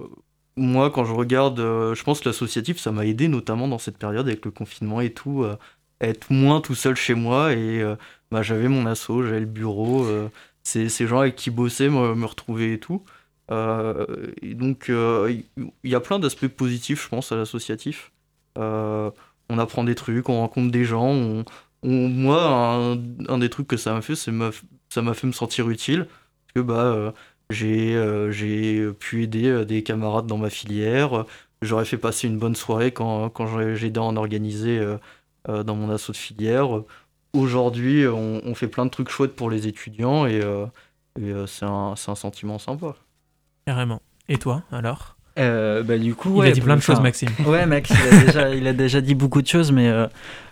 [0.56, 3.98] moi, quand je regarde, euh, je pense que l'associatif, ça m'a aidé, notamment dans cette
[3.98, 5.58] période avec le confinement et tout, à
[6.06, 7.52] être moins tout seul chez moi.
[7.54, 7.82] Et
[8.30, 10.06] bah, j'avais mon asso, j'avais le bureau.
[10.64, 13.04] c'est ces gens avec qui bossaient me, me retrouvaient et tout.
[13.50, 15.44] Et donc, il
[15.90, 18.10] y a plein d'aspects positifs, je pense, à l'associatif.
[18.56, 21.06] On apprend des trucs, on rencontre des gens.
[21.08, 21.44] On-
[21.82, 22.96] moi,
[23.28, 24.32] un, des trucs que ça m'a fait, c'est
[24.88, 26.06] ça m'a fait me sentir utile.
[26.06, 27.12] Parce que bah, euh,
[27.50, 31.24] j'ai euh, j'ai pu aider euh, des camarades dans ma filière.
[31.62, 34.80] J'aurais fait passer une bonne soirée quand, quand j'ai aidé à en organiser
[35.48, 36.68] dans mon assaut de filière.
[37.32, 40.40] Aujourd'hui, on, fait plein de trucs chouettes pour les étudiants et,
[41.48, 42.94] c'est un, un sentiment sympa.
[43.66, 44.00] Carrément.
[44.28, 45.17] Et toi, alors?
[45.39, 47.28] Euh, bah, du coup, Il ouais, a dit plein de choses, Maxime.
[47.47, 50.07] Ouais, Max, il a déjà, il a déjà dit beaucoup de choses, mais euh,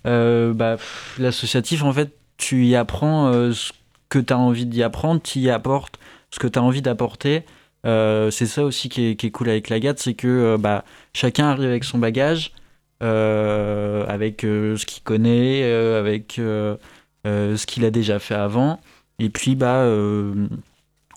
[0.06, 0.76] euh, bah,
[1.18, 3.72] l'associatif, en fait, tu y apprends ce
[4.08, 5.98] que tu as envie d'y apprendre, tu y apportes
[6.30, 7.44] ce que tu as envie d'apporter.
[7.84, 10.84] C'est ça aussi qui est, qui est cool avec la GAT, c'est que bah,
[11.14, 12.52] chacun arrive avec son bagage,
[13.00, 18.80] avec ce qu'il connaît, avec ce qu'il a déjà fait avant.
[19.18, 19.86] Et puis, bah,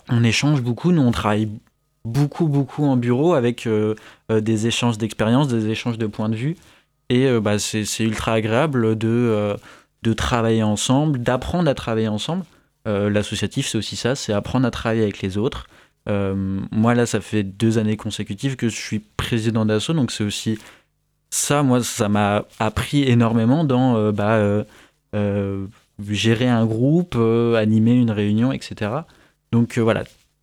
[0.08, 0.90] on échange beaucoup.
[0.90, 1.50] Nous, on travaille
[2.04, 3.94] beaucoup, beaucoup en bureau avec euh,
[4.30, 6.56] euh, des échanges d'expériences, des échanges de points de vue.
[7.08, 9.56] Et euh, bah, c'est ultra agréable de,
[10.02, 12.44] de travailler ensemble, d'apprendre à travailler ensemble.
[12.86, 15.68] L'associatif, c'est aussi ça, c'est apprendre à travailler avec les autres.
[16.06, 20.58] Moi, là, ça fait deux années consécutives que je suis président d'ASSO, donc c'est aussi
[21.30, 24.64] ça, moi, ça m'a appris énormément dans bah,
[26.08, 28.90] gérer un groupe, animer une réunion, etc.
[29.52, 30.02] Donc voilà,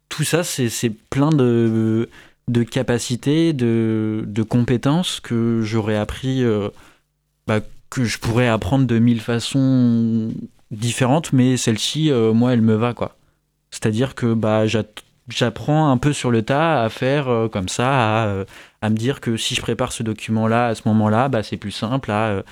[0.10, 2.10] tout ça, c'est plein de,
[2.48, 6.44] de capacités, de, de, compétences que j'aurais appris,
[7.46, 10.30] bah, que je pourrais apprendre de mille façons
[10.72, 13.18] différentes, mais celle-ci, moi, elle me va, quoi.
[13.72, 14.66] C'est-à-dire que bah,
[15.28, 18.46] j'apprends un peu sur le tas à faire euh, comme ça, à, euh,
[18.82, 21.72] à, me dire que si je prépare ce document-là à ce moment-là, bah, c'est plus
[21.72, 22.44] simple à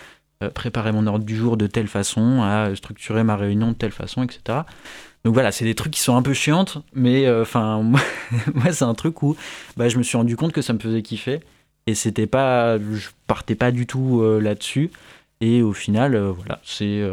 [0.43, 3.91] euh, préparer mon ordre du jour de telle façon, à structurer ma réunion de telle
[3.91, 4.59] façon, etc.
[5.25, 7.81] Donc voilà, c'est des trucs qui sont un peu chiantes, mais enfin
[8.53, 9.35] moi, c'est un truc où
[9.75, 11.41] bah, je me suis rendu compte que ça me faisait kiffer
[11.87, 14.91] et c'était pas, je partais pas du tout là-dessus.
[15.41, 17.03] Et au final, voilà, c'est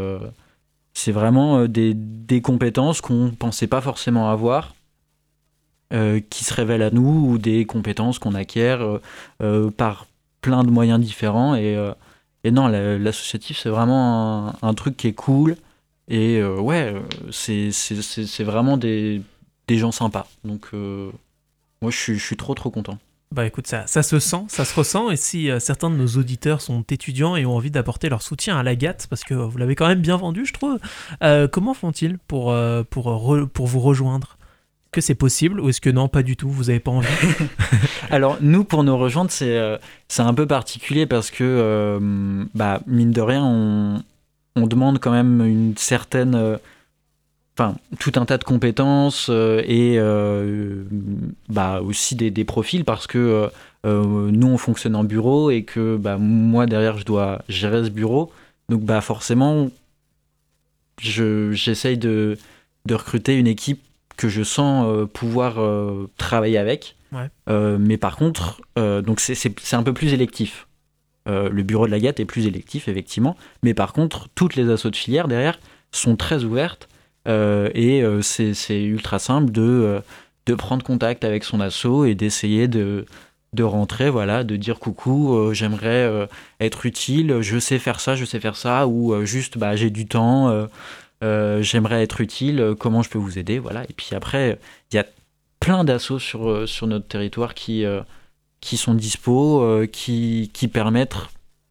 [0.95, 4.75] c'est vraiment euh, des, des compétences qu'on pensait pas forcément avoir,
[5.93, 9.01] euh, qui se révèlent à nous, ou des compétences qu'on acquiert
[9.43, 10.07] euh, par
[10.41, 11.55] plein de moyens différents.
[11.55, 11.77] Et,
[12.45, 15.57] et non, l'associatif, c'est vraiment un, truc qui est cool.
[16.09, 16.94] Et ouais,
[17.30, 19.22] c'est vraiment des,
[19.68, 20.26] des, gens sympas.
[20.44, 22.98] Donc, moi, je suis, je suis trop, trop content.
[23.32, 26.18] Bah écoute, ça, ça se sent, ça se ressent, et si euh, certains de nos
[26.18, 29.57] auditeurs sont étudiants et ont envie d'apporter leur soutien à la GAT, parce que vous
[29.57, 30.78] l'avez quand même bien vendu, je trouve,
[31.22, 33.24] euh, comment font-ils pour, euh, pour,
[33.55, 34.36] pour vous rejoindre?
[34.36, 37.09] Est-ce que c'est possible ou est-ce que non, pas du tout, vous n'avez pas envie?
[38.11, 39.78] Alors nous, pour nous rejoindre, c'est
[40.09, 41.98] c'est un peu particulier parce que,
[42.53, 44.03] bah, mine de rien, on,
[44.57, 46.59] on demande quand même une certaine
[47.57, 50.84] enfin tout un tas de compétences euh, et euh,
[51.48, 53.50] bah aussi des, des, profils parce que
[53.84, 57.90] euh, nous on fonctionne en bureau et que bah, moi derrière je dois gérer ce
[57.90, 58.32] bureau.
[58.68, 59.70] Donc bah forcément
[60.98, 62.38] j'essaye de,
[62.86, 63.82] de, recruter une équipe
[64.16, 65.59] que je sens pouvoir
[66.16, 66.96] travailler avec.
[67.48, 70.66] Mais par contre donc c'est un peu plus électif
[71.27, 74.91] le bureau de la GAT est plus électif effectivement mais par contre toutes les assauts
[74.91, 75.59] de filière derrière
[75.93, 76.89] sont très ouvertes
[77.29, 80.03] euh, et euh, c'est ultra simple de,
[80.51, 83.07] euh, prendre contact avec son asso et d'essayer de,
[83.53, 86.29] de rentrer, voilà, de dire coucou, j'aimerais
[86.61, 90.07] être utile, je sais faire ça, je sais faire ça, ou juste bah, j'ai du
[90.07, 90.68] temps,
[91.23, 93.85] j'aimerais être utile, comment je peux vous aider, voilà.
[93.85, 94.59] Et puis après,
[94.91, 95.07] il y a
[95.61, 97.85] plein d'assauts sur, sur notre territoire qui,
[98.63, 101.17] qui sont dispo, qui, qui permettent,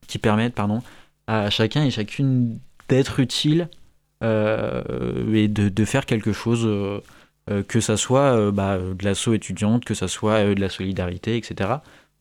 [0.08, 0.84] qui permettent pardon,
[1.26, 3.70] à chacun et chacune d'être utile
[4.24, 7.00] euh, et de, faire quelque chose, euh,
[7.50, 11.70] euh, que ça soit bah, de l'assaut étudiante, que ça soit de la solidarité, etc.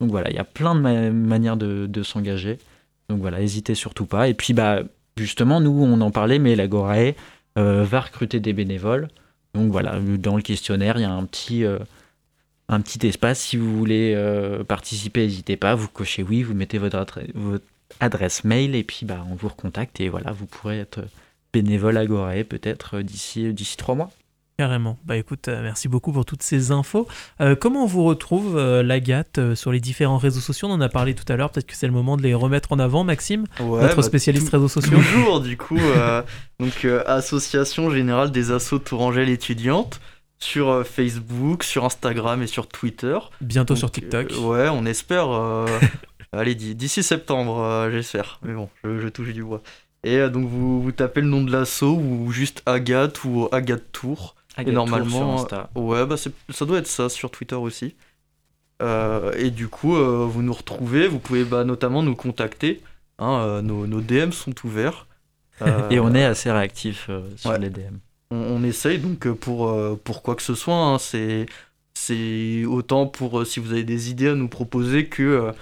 [0.01, 2.59] Donc voilà, il y a plein de manières de, s'engager.
[3.09, 4.29] Donc voilà, n'hésitez surtout pas.
[4.29, 4.83] Et puis bah
[5.17, 7.15] justement, nous on en parlait, mais la Gorae
[7.57, 9.09] va recruter des bénévoles.
[9.53, 11.65] Donc voilà, dans le questionnaire, il y a un petit,
[12.71, 13.41] un petit espace.
[13.41, 14.17] Si vous voulez
[14.67, 15.75] participer, n'hésitez pas.
[15.75, 17.05] Vous cochez oui, vous mettez votre,
[17.35, 17.65] votre,
[17.99, 21.01] adresse mail et puis bah, on vous recontacte et voilà, vous pourrez être
[21.53, 24.11] bénévole agoré peut-être euh, d'ici euh, d'ici trois mois.
[24.57, 24.99] Carrément.
[25.07, 27.09] Bah écoute, euh, merci beaucoup pour toutes ces infos.
[27.61, 30.69] comment on vous retrouve, l'Agathe, sur les différents réseaux sociaux?
[30.69, 32.71] On en a parlé tout à l'heure, peut-être que c'est le moment de les remettre
[32.73, 34.99] en avant, Maxime, notre bah, spécialiste réseaux sociaux.
[34.99, 35.79] Toujours, du coup.
[36.59, 39.99] donc, Association Générale des Assos Tourangelle Étudiantes,
[40.43, 43.19] sur Facebook, sur Instagram et sur Twitter.
[43.41, 44.33] Bientôt sur TikTok.
[44.41, 45.29] ouais, on espère.
[46.33, 48.41] allez, d'ici septembre, j'espère.
[48.43, 49.63] Mais bon, je, je touche du bois.
[50.03, 53.93] Et euh, donc vous, vous tapez le nom de l'assaut ou juste Agathe ou Agathe
[53.93, 54.35] Tour.
[54.57, 57.95] Agathe et normalement, Tour sur ouais, bah ça doit être ça sur Twitter aussi.
[58.83, 62.83] Euh, et du coup, euh, vous nous retrouvez, vous pouvez bah, notamment nous contacter.
[63.19, 65.07] Hein, nos, nos, DM sont ouverts.
[65.91, 67.97] et on est assez réactif sur les DM.
[68.31, 69.75] On, essaye donc pour,
[70.05, 70.75] pour quoi que ce soit.
[70.75, 70.99] Hein,
[71.95, 75.53] c'est autant pour si vous avez des idées à nous proposer que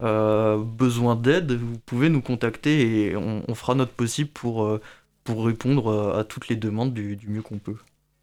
[0.00, 4.80] euh, besoin d'aide, vous pouvez nous contacter et on, fera notre possible pour, euh,
[5.24, 7.76] pour répondre euh, à toutes les demandes du, mieux qu'on peut.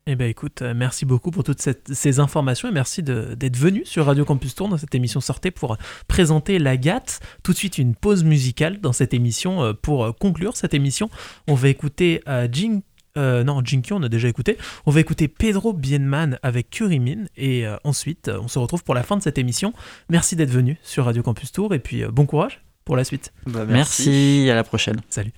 [0.08, 4.24] Eh bien écoute, merci beaucoup pour toutes ces informations et merci d'être venu sur Radio
[4.24, 5.78] Campus Tour dans cette émission Sortez pour
[6.08, 7.03] présenter la GAT.
[7.41, 11.10] Tout de suite une pause musicale dans cette émission pour conclure cette émission.
[11.47, 12.84] On va écouter Jing
[13.18, 14.57] euh, non, Jinky, on a déjà écouté.
[14.86, 17.26] On va écouter Pedro Bienman avec Curimin.
[17.38, 19.74] Et euh, ensuite, on se retrouve pour la fin de cette émission.
[20.09, 21.74] Merci d'être venu sur Radio Campus Tour.
[21.74, 23.34] Et puis, euh, bon courage pour la suite.
[23.45, 25.01] Bah, merci, à la prochaine.
[25.09, 25.32] Salut.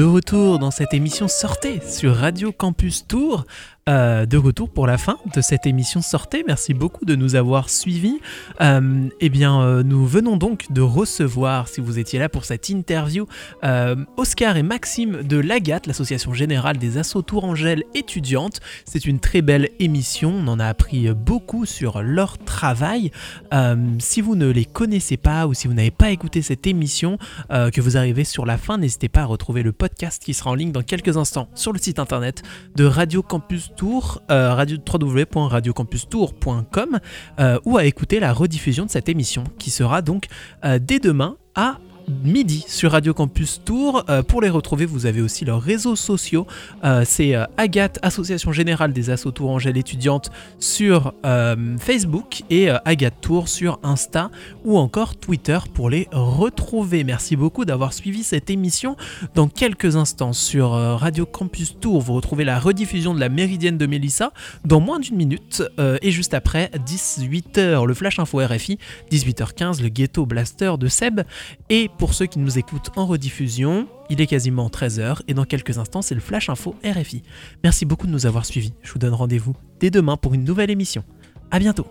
[0.00, 3.44] De retour dans cette émission Sortez sur Radio Campus Tour.
[3.88, 6.44] Euh, de retour pour la fin de cette émission Sortez.
[6.46, 8.20] Merci beaucoup de nous avoir suivis.
[8.60, 12.68] Euh, eh bien, euh, nous venons donc de recevoir, si vous étiez là pour cette
[12.68, 13.26] interview,
[14.16, 18.60] Oscar et Maxime de l'AGAT, l'Association Générale des Assos Tourangelles étudiantes.
[18.84, 20.30] C'est une très belle émission.
[20.30, 23.10] On en a appris beaucoup sur leur travail.
[23.98, 27.18] Si vous ne les connaissez pas ou si vous n'avez pas écouté cette émission,
[27.48, 30.54] que vous arrivez sur la fin, n'hésitez pas à retrouver le podcast qui sera en
[30.54, 32.42] ligne dans quelques instants sur le site internet
[32.76, 37.00] de Radio Campus Tour, euh, radio, www.radiocampustour.com,
[37.38, 40.26] euh, ou à écouter la rediffusion de cette émission qui sera donc
[40.64, 41.78] euh, dès demain à
[42.08, 44.04] midi sur Radio Campus Tour.
[44.08, 46.46] Euh, pour les retrouver, vous avez aussi leurs réseaux sociaux.
[46.84, 53.20] Euh, c'est euh, Agathe, Association Générale des Assos Tourangelles étudiantes sur euh, Facebook et Agathe
[53.20, 54.30] Tour sur Insta
[54.64, 57.04] ou encore Twitter pour les retrouver.
[57.04, 58.96] Merci beaucoup d'avoir suivi cette émission.
[59.34, 63.86] Dans quelques instants sur Radio Campus Tour, vous retrouvez la rediffusion de la Méridienne de
[63.86, 64.32] Mélissa
[64.64, 68.78] dans moins d'une minute et juste après 18h le Flash Info RFI,
[69.10, 71.20] 18h15 le Ghetto Blaster de Seb
[71.68, 75.78] et pour ceux qui nous écoutent en rediffusion, il est quasiment 13h et dans quelques
[75.78, 77.22] instants c'est le Flash Info RFI.
[77.62, 78.72] Merci beaucoup de nous avoir suivis.
[78.82, 81.04] Je vous donne rendez-vous dès demain pour une nouvelle émission.
[81.50, 81.86] A bientôt.